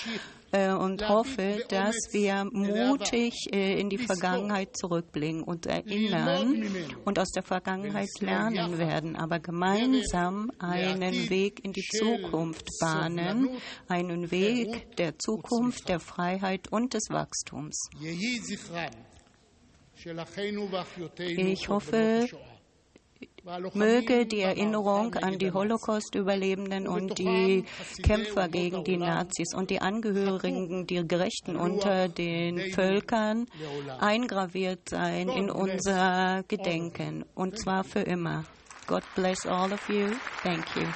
[0.54, 6.64] und hoffe, dass wir mutig äh, in die Vergangenheit zurückblicken und erinnern
[7.04, 13.48] und aus der Vergangenheit lernen werden, aber gemeinsam einen Weg in die Zukunft bahnen,
[13.88, 17.88] einen Weg der Zukunft, der Freiheit und des Wachstums.
[21.18, 22.28] Ich hoffe,
[23.74, 27.64] Möge die Erinnerung an die Holocaust-Überlebenden und die
[28.02, 33.46] Kämpfer gegen die Nazis und die Angehörigen, die Gerechten unter den Völkern
[34.00, 38.44] eingraviert sein in unser Gedenken und zwar für immer.
[38.86, 40.08] God bless all of you.
[40.42, 40.86] Thank you.